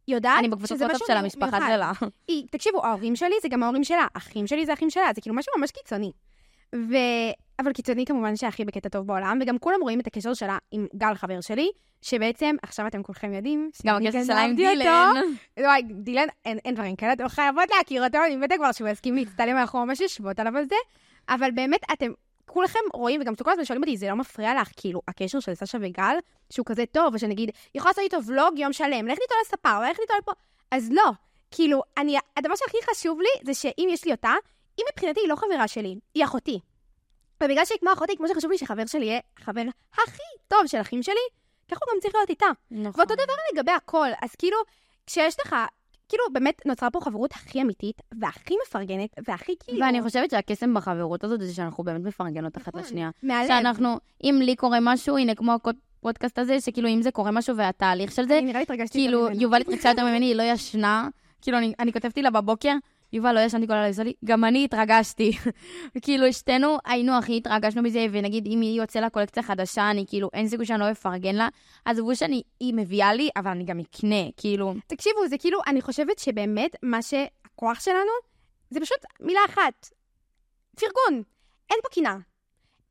יודעת 0.07 0.39
אני 0.39 0.49
בקבוצות 0.49 0.77
שזה 0.77 0.85
וואטסאפ 0.85 1.01
משהו 1.01 1.07
של 1.07 1.17
המשפחה 1.17 1.59
מיוחד. 1.59 1.67
שלה. 1.67 1.91
היא, 2.27 2.47
תקשיבו, 2.51 2.85
ההורים 2.85 3.15
שלי 3.15 3.35
זה 3.41 3.49
גם 3.49 3.63
ההורים 3.63 3.83
שלה, 3.83 4.07
אחים 4.13 4.47
שלי 4.47 4.65
זה 4.65 4.73
אחים 4.73 4.89
שלה, 4.89 5.05
זה 5.15 5.21
כאילו 5.21 5.35
משהו 5.35 5.53
ממש 5.57 5.71
קיצוני. 5.71 6.11
ו... 6.75 6.95
אבל 7.63 7.73
קיצוני 7.73 8.05
כמובן 8.05 8.35
שהכי 8.35 8.65
בקטע 8.65 8.89
טוב 8.89 9.07
בעולם, 9.07 9.39
וגם 9.41 9.59
כולם 9.59 9.81
רואים 9.81 9.99
את 9.99 10.07
הקשר 10.07 10.33
שלה 10.33 10.57
עם 10.71 10.87
גל 10.95 11.15
חבר 11.15 11.41
שלי, 11.41 11.69
שבעצם, 12.01 12.55
עכשיו 12.63 12.87
אתם 12.87 13.03
כולכם 13.03 13.33
יודעים, 13.33 13.69
גם 13.85 13.95
הקשר 13.95 14.23
שלה 14.23 14.41
עם 14.41 14.55
דילן. 14.55 15.13
אותו. 15.17 15.29
וואי, 15.59 15.81
דילן, 15.83 16.27
אין, 16.45 16.57
אין 16.65 16.75
דברים 16.75 16.95
כאלה, 16.95 17.13
אתם 17.13 17.27
חייבות 17.27 17.63
להכיר 17.77 18.03
אותו, 18.03 18.17
אני 18.25 18.35
מתה 18.35 18.55
כבר 18.57 18.71
שהוא 18.71 18.87
יסכים 18.87 19.15
להצטלם, 19.15 19.57
אנחנו 19.57 19.85
ממש 19.85 19.99
יושבות 19.99 20.39
עליו 20.39 20.57
על 20.57 20.65
זה, 20.65 20.75
אבל 21.29 21.51
באמת, 21.51 21.79
אתם 21.93 22.11
כולכם 22.45 22.79
רואים, 22.93 23.21
וגם 23.21 23.35
כל 23.35 23.51
הזמן 23.51 23.65
שואלים 23.65 23.83
אותי, 23.83 23.97
זה 23.97 24.09
לא 24.09 24.15
מפריע 24.15 24.61
לך, 24.61 24.71
כאילו, 24.77 25.01
הקשר 25.07 25.39
של 25.39 25.53
סשה 25.55 25.77
וגל, 25.81 26.15
שהוא 26.49 26.65
כזה 26.65 26.83
טוב, 26.91 27.13
ושנגיד, 27.13 27.51
יכולה 27.75 27.89
לעשות 27.89 28.03
איתו 28.03 28.17
ולוג 28.25 28.59
יום 28.59 28.73
שלם, 28.73 29.07
לך 29.07 29.17
איתו 29.21 29.35
לספר, 29.41 29.81
לך 29.81 29.97
איתו 29.99 30.13
לפה, 30.21 30.31
אז 30.71 30.89
לא. 30.91 31.11
כאילו, 31.51 31.81
אני, 31.97 32.17
הדבר 32.37 32.55
שהכי 32.55 32.77
חשוב 32.91 33.19
לי, 33.21 33.45
זה 33.45 33.53
שאם 33.53 33.87
יש 33.91 34.05
לי 34.05 34.11
אותה, 34.11 34.33
היא 34.77 34.85
מבחינתי 34.93 35.19
היא 35.19 35.29
לא 35.29 35.35
חברה 35.35 35.67
שלי, 35.67 35.95
היא 36.13 36.25
אחותי. 36.25 36.59
ובגלל 37.41 37.65
שהיא 37.65 37.77
כמו 37.79 37.93
אחותי, 37.93 38.17
כמו 38.17 38.27
שחשוב 38.27 38.51
לי 38.51 38.57
שחבר 38.57 38.85
שלי 38.85 39.05
יהיה 39.05 39.19
החבר 39.37 39.61
הכי 39.93 40.23
טוב 40.47 40.67
של 40.67 40.81
אחים 40.81 41.03
שלי, 41.03 41.15
ככה 41.71 41.79
הוא 41.85 41.93
גם 41.93 41.99
צריך 42.01 42.15
להיות 42.15 42.29
איתה. 42.29 42.45
נכון. 42.71 43.01
ואותו 43.01 43.13
דבר 43.13 43.33
לגבי 43.53 43.71
הכל, 43.71 44.07
אז 44.21 44.35
כאילו, 44.35 44.57
כשיש 45.07 45.35
לך, 45.45 45.55
כאילו, 46.09 46.23
באמת 46.33 46.61
נוצרה 46.65 46.89
פה 46.89 46.99
חברות 47.01 47.31
הכי 47.31 47.61
אמיתית, 47.61 48.01
והכי 48.19 48.53
מפרגנת, 48.67 49.09
והכי 49.27 49.53
כאילו... 49.59 49.85
ואני 49.85 50.01
חושבת 50.01 50.31
שהקסם 50.31 50.73
בחברות 50.73 51.23
הזאת 51.23 51.41
זה 51.41 51.53
שאנחנו 51.53 51.83
באמת 51.83 52.01
מפרגנות 52.01 52.57
אחת 52.57 52.67
נכון. 52.67 52.81
לשנייה. 52.81 53.09
מהלב. 53.23 53.47
שאנחנו, 53.47 53.97
אם 54.23 54.39
לי 54.41 54.55
קורה 54.55 54.77
משהו, 54.81 55.17
הנה, 55.17 55.35
כמו 55.35 55.53
הפודקאסט 55.53 56.39
הזה, 56.39 56.61
שכאילו 56.61 56.89
אם 56.89 57.01
זה 57.01 57.11
קורה 57.11 57.31
משהו 57.31 57.57
והתהליך 57.57 58.11
של 58.11 58.27
זה, 58.27 58.37
אני 58.37 58.45
נראה 58.45 58.59
לי 58.59 58.63
התרגשתי 58.63 58.99
כאילו. 58.99 59.27
יובל 59.31 59.61
התרגשה 59.61 59.89
יותר 59.89 60.05
ממני, 60.05 60.25
היא 60.25 60.35
לא 60.35 60.43
ישנה. 60.43 61.07
כאילו, 61.41 61.57
אני, 61.57 61.73
אני 61.79 61.93
כותבתי 61.93 62.21
לה 62.21 62.29
בבוקר, 62.29 62.73
יובל, 63.13 63.35
לא 63.35 63.39
ישנתי 63.39 63.67
כל 63.67 63.73
הלילה, 63.73 63.87
עושה 63.87 64.03
לי, 64.03 64.13
גם 64.25 64.45
אני 64.45 64.65
התרגשתי. 64.65 65.31
וכאילו, 65.95 66.33
שתינו 66.33 66.77
היינו 66.85 67.17
הכי 67.17 67.37
התרגשנו 67.37 67.81
מזה, 67.81 68.05
ונגיד, 68.11 68.47
אם 68.47 68.61
היא 68.61 68.81
יוצא 68.81 68.99
לה 68.99 69.09
קולקציה 69.09 69.43
חדשה, 69.43 69.91
אני 69.91 70.05
כאילו, 70.07 70.29
אין 70.33 70.47
סיכוי 70.47 70.65
שאני 70.65 70.79
לא 70.79 70.91
אפרגן 70.91 71.35
לה. 71.35 71.47
עזבו 71.85 72.15
שאני, 72.15 72.41
היא 72.59 72.73
מביאה 72.73 73.13
לי, 73.13 73.29
אבל 73.35 73.51
אני 73.51 73.63
גם 73.63 73.79
אקנה, 73.79 74.31
כאילו. 74.37 74.73
תקשיבו, 74.87 75.27
זה 75.27 75.37
כאילו, 75.37 75.59
אני 75.67 75.81
חושבת 75.81 76.19
שבאמת, 76.19 76.75
מה 76.83 77.01
שהכוח 77.01 77.79
שלנו, 77.79 78.11
זה 78.69 78.79
פשוט 78.79 79.05
מילה 79.19 79.41
אחת. 79.49 79.89
פרגון. 80.75 81.23
אין 81.69 81.79
פה 81.83 81.89
קינה. 81.89 82.17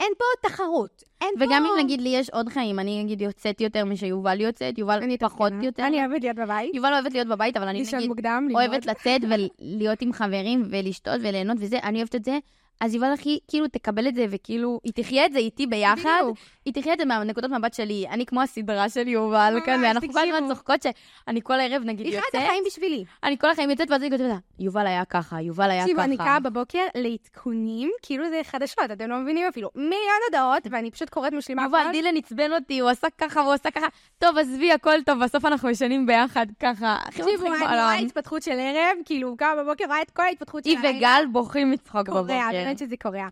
אין 0.01 0.13
פה 0.19 0.49
תחרות. 0.49 1.03
אין 1.21 1.31
פה... 1.39 1.45
וגם 1.45 1.67
אם 1.67 1.85
נגיד 1.85 2.01
לי 2.01 2.09
יש 2.09 2.31
עוד 2.31 2.49
חיים, 2.49 2.79
אני 2.79 3.05
נגיד 3.05 3.21
יוצאת 3.21 3.61
יותר 3.61 3.85
משיובל 3.85 4.41
יוצאת, 4.41 4.79
יובל 4.79 5.03
אני 5.03 5.19
פחות 5.19 5.53
כן, 5.53 5.63
יותר. 5.63 5.87
אני 5.87 6.07
אוהבת 6.07 6.23
להיות 6.23 6.37
בבית. 6.37 6.75
יובל 6.75 6.93
אוהבת 6.93 7.13
להיות 7.13 7.29
בבית, 7.29 7.57
אבל 7.57 7.69
אני 7.69 7.83
נגיד 7.83 8.09
מוקדם. 8.09 8.49
אוהבת 8.55 8.87
לצאת 8.87 9.21
ולהיות 9.25 10.03
עם 10.03 10.13
חברים 10.13 10.63
ולשתות 10.71 11.21
וליהנות 11.23 11.57
וזה, 11.61 11.79
אני 11.83 11.99
אוהבת 11.99 12.15
את 12.15 12.25
זה. 12.25 12.39
אז 12.81 12.95
יובל 12.95 13.13
הכי, 13.13 13.39
כאילו, 13.49 13.69
תקבל 13.69 14.09
את 14.09 14.15
זה, 14.15 14.27
וכאילו, 14.31 14.81
היא 14.85 14.93
תחיה 14.95 15.27
את 15.27 15.33
זה 15.33 15.39
איתי 15.39 15.67
ביחד. 15.67 16.21
בדיוק. 16.23 16.39
היא 16.75 16.83
תחיה 16.83 16.93
את 16.93 16.99
זה 16.99 17.05
מהנקודות 17.05 17.51
מבט 17.51 17.75
שלי. 17.75 18.07
אני 18.11 18.27
כמו 18.27 18.43
הסדרה 18.43 18.89
של 18.89 19.09
יובל, 19.09 19.55
כזה, 19.67 19.91
אנחנו 19.91 20.13
כל 20.13 20.19
הזמן. 20.19 20.49
צוחקות 20.49 20.83
שאני 20.83 21.41
כל 21.43 21.55
ערב, 21.61 21.83
נגיד, 21.85 22.07
היא 22.07 22.13
חיה 22.13 22.21
את 22.21 22.35
יוצאת, 22.35 22.49
החיים 22.49 22.63
בשבילי. 22.67 23.05
אני 23.25 23.39
כל 23.39 23.51
החיים 23.51 23.71
יוצאת, 23.71 23.91
ואז 23.91 24.03
אני 24.03 24.11
כותבת 24.11 24.29
לה, 24.29 24.37
יובל 24.59 24.87
היה 24.87 25.05
ככה, 25.05 25.41
יובל 25.41 25.71
היה 25.71 25.83
תקשיבו, 25.83 26.01
אני 26.01 26.19
ככה. 26.19 26.27
קמה 26.27 26.41
בבוקר 26.41 26.85
לעדכונים, 26.95 27.91
כאילו 28.03 28.29
זה 28.29 28.41
חדשות, 28.45 28.91
אתם 28.93 29.11
לא 29.11 29.17
מבינים 29.17 29.47
אפילו. 29.49 29.71
מיליון 29.75 30.21
הודעות, 30.29 30.63
ואני 30.71 30.91
פשוט 30.91 31.11
קוראת 31.11 31.33
משלימה 31.33 31.63
יובל. 31.63 31.87
דילן 31.93 32.17
עצבן 32.17 32.53
אותי, 32.53 32.79
הוא 32.79 32.91
עשה 32.91 33.07
ככה 33.19 33.41
והוא 33.41 33.53
עשה 33.53 33.71
ככה. 33.71 33.87
טוב, 34.19 34.39
עזבי, 34.39 34.73
הכל 34.73 35.03
טוב, 35.07 35.25
בסוף 35.25 35.45
אנחנו 35.45 35.71
ישנים 35.71 36.07
ביחד, 36.07 36.47
ככה. 36.61 36.97
תקשיבו, 37.07 37.47
אני 37.47 37.65
רואה. 37.65 37.95
התפתחות 37.95 38.43
של 38.43 38.59
ערב, 38.59 38.97
כאילו, 39.05 39.37
קמה 39.37 39.55
בבוקר, 39.63 39.85
רואה 39.85 40.03
את 40.03 40.11
כל 40.11 40.23
ההתפתחות 40.23 40.65
של 40.65 40.71
היא 40.71 40.79
הלילה. 40.79 40.99
וגל 40.99 41.25
בוכים 41.33 41.71
מצחוק 41.71 42.07
קורע, 42.07 42.23
בבוקר. 42.23 42.49
באמת 42.53 42.79
שזה 42.79 42.97
קורע. 43.03 43.29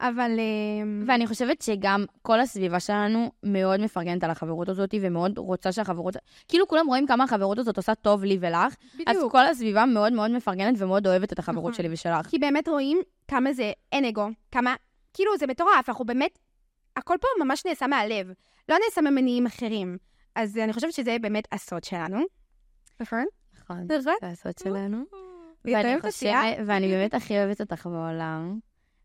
אבל... 0.00 0.30
אמ, 0.38 1.04
ואני 1.06 1.26
חושבת 1.26 1.62
שגם 1.62 2.04
כל 2.22 2.40
הסביבה 2.40 2.80
שלנו 2.80 3.32
מאוד 3.42 3.80
מפרגנת 3.80 4.24
על 4.24 4.30
החברות 4.30 4.68
הזאת, 4.68 4.94
ומאוד 5.00 5.38
רוצה 5.38 5.72
שהחברות... 5.72 6.16
כאילו 6.48 6.68
כולם 6.68 6.86
רואים 6.86 7.06
כמה 7.06 7.24
החברות 7.24 7.58
הזאת 7.58 7.76
עושה 7.76 7.94
טוב 7.94 8.24
לי 8.24 8.38
ולך, 8.40 8.76
אז 9.06 9.16
בדיוק. 9.16 9.32
כל 9.32 9.46
הסביבה 9.46 9.86
מאוד 9.86 10.12
מאוד 10.12 10.30
מפרגנת 10.30 10.74
ומאוד 10.78 11.06
אוהבת 11.06 11.32
את 11.32 11.38
החברות 11.38 11.72
נכון. 11.72 11.84
שלי 11.84 11.92
ושלך. 11.92 12.26
כי 12.26 12.38
באמת 12.38 12.68
רואים 12.68 12.98
כמה 13.28 13.52
זה 13.52 13.72
אין 13.92 14.04
אגו, 14.04 14.28
כמה... 14.52 14.74
כאילו, 15.14 15.38
זה 15.38 15.46
מטורף, 15.46 15.88
אנחנו 15.88 16.04
באמת... 16.04 16.38
הכל 16.96 17.14
פה 17.20 17.44
ממש 17.44 17.66
נעשה 17.66 17.86
מהלב, 17.86 18.32
לא 18.68 18.76
נעשה 18.84 19.00
ממניעים 19.00 19.46
אחרים. 19.46 19.98
אז 20.34 20.56
אני 20.56 20.72
חושבת 20.72 20.92
שזה 20.92 21.16
באמת 21.20 21.48
הסוד 21.52 21.84
שלנו. 21.84 22.18
נכון? 23.00 23.24
נכון. 23.60 23.86
נכון? 23.88 24.00
זה 24.20 24.26
הסוד 24.26 24.58
שלנו. 24.58 25.04
ואני. 25.64 26.00
חושבת, 26.00 26.32
ואני 26.66 26.88
באמת 26.88 27.14
הכי 27.14 27.38
אוהבת 27.38 27.60
אותך 27.60 27.86
בעולם. 27.86 28.58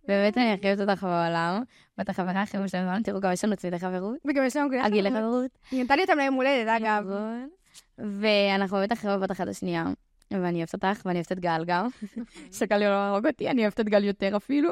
באמת 0.08 0.38
אני 0.38 0.54
הכי 0.54 0.68
אוהבת 0.68 0.90
אותך 0.90 1.04
בעולם. 1.04 1.64
ואת 1.98 2.10
החברה 2.10 2.42
הכי 2.42 2.58
אוהבת 2.58 2.70
שלנו, 2.70 3.04
תראו, 3.04 3.20
גם 3.20 3.32
יש 3.32 3.46
לנו 3.46 3.56
צמידי 3.56 3.80
חברות. 3.80 4.18
וגם 4.26 4.46
יש 4.46 4.56
לנו 4.56 4.70
גילי 4.90 5.12
חברות. 5.12 5.52
היא 5.72 5.84
נתנה 5.84 5.96
לי 5.96 6.02
אותם 6.02 6.18
ליום 6.18 6.36
הולדת, 6.36 6.68
אגב. 6.68 7.04
נכון. 7.06 7.50
ואנחנו 7.98 8.78
באמת 8.78 8.92
הכי 8.92 9.08
אוהבות 9.08 9.32
אחת 9.32 9.48
השנייה. 9.48 9.86
ואני 10.32 10.58
אוהבת 10.58 10.74
אותך, 10.74 11.02
ואני 11.06 11.20
אוהבת 11.20 11.32
את 11.32 11.40
גל 11.40 11.64
גם. 11.66 11.88
שגל 12.58 12.78
לא 12.78 12.90
להרוג 12.90 13.28
אותי, 13.28 13.50
אני 13.50 13.62
אוהבת 13.62 13.80
את 13.80 13.90
גל 13.90 14.04
יותר 14.04 14.38
אפילו. 14.38 14.72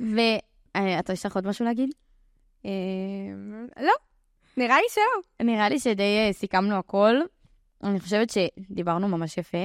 ואתה 0.00 1.12
יש 1.12 1.26
לך 1.26 1.34
עוד 1.34 1.46
משהו 1.46 1.64
להגיד? 1.64 1.90
אמ, 2.64 2.70
לא, 3.80 3.92
נראה 4.56 4.76
לי 4.76 4.86
שלא. 4.90 5.46
נראה 5.46 5.68
לי 5.68 5.78
שדי 5.78 6.18
אה, 6.26 6.32
סיכמנו 6.32 6.76
הכל. 6.76 7.14
אני 7.84 8.00
חושבת 8.00 8.30
שדיברנו 8.30 9.08
ממש 9.08 9.38
יפה. 9.38 9.58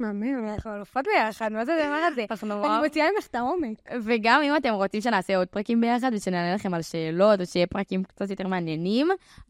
מאמין, 0.00 0.48
אנחנו 0.48 0.74
אלופות 0.76 1.04
ביחד, 1.14 1.52
מה 1.52 1.64
זה 1.64 1.74
הדבר 1.74 1.94
הזה? 2.12 2.24
אנחנו 2.30 2.64
אני 2.66 2.84
מוציאה 2.86 3.06
ממך 3.16 3.26
את 3.26 3.34
העומק. 3.34 3.78
וגם 4.04 4.42
אם 4.42 4.56
אתם 4.56 4.72
רוצים 4.72 5.00
שנעשה 5.00 5.36
עוד 5.36 5.48
פרקים 5.48 5.80
ביחד 5.80 6.10
ושנענה 6.14 6.54
לכם 6.54 6.74
על 6.74 6.82
שאלות, 6.82 7.40
או 7.40 7.46
שיהיה 7.46 7.66
פרקים 7.66 8.04
קצת 8.04 8.30
יותר 8.30 8.46
מעניינים, 8.48 9.08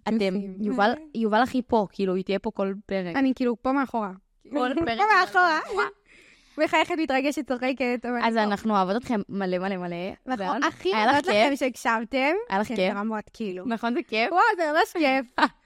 אתם. 0.09 0.35
יובל, 1.15 1.43
הכי 1.43 1.63
פה, 1.67 1.87
כאילו, 1.93 2.15
היא 2.15 2.25
תהיה 2.25 2.39
פה 2.39 2.51
כל 2.51 2.73
פרק. 2.87 3.17
אני 3.17 3.33
כאילו 3.37 3.63
פה 3.63 3.73
מאחורה. 3.73 4.11
כל 4.51 4.71
פרק. 4.87 4.99
פה 4.99 5.05
מאחורה. 5.21 5.59
מחייכת, 6.59 6.95
מתרגשת, 6.99 7.49
צוחקת. 7.49 8.07
אז. 8.23 8.37
אנחנו 8.37 8.77
אוהבות 8.77 8.97
אתכם 8.97 9.21
מלא 9.29 9.59
מלא 9.59 9.77
מלא. 9.77 9.97
ואל- 10.27 10.63
הכי 10.69 10.93
מודות 10.95 11.27
לכם 11.27 11.53
שהקשבתם. 11.57 12.33
היה 12.49 12.61
לך 12.61 12.69
כן, 12.69 12.77
כיף? 12.77 12.95
ברמות, 12.95 13.25
כאילו. 13.33 13.65
נכון, 13.67 13.95
זה 13.95 14.01
כיף. 14.09 14.33
וואו, 14.33 14.43
זה 14.57 14.63
ממש 14.73 14.93
כיף. 15.05 15.27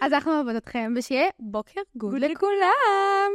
אז 0.00 0.12
אנחנו 0.12 0.32
אוהבות 0.34 0.56
אתכם, 0.56 0.94
ושיהיה 0.96 1.28
בוקר 1.40 1.80
גוד 1.96 2.14
לכולם. 2.14 3.32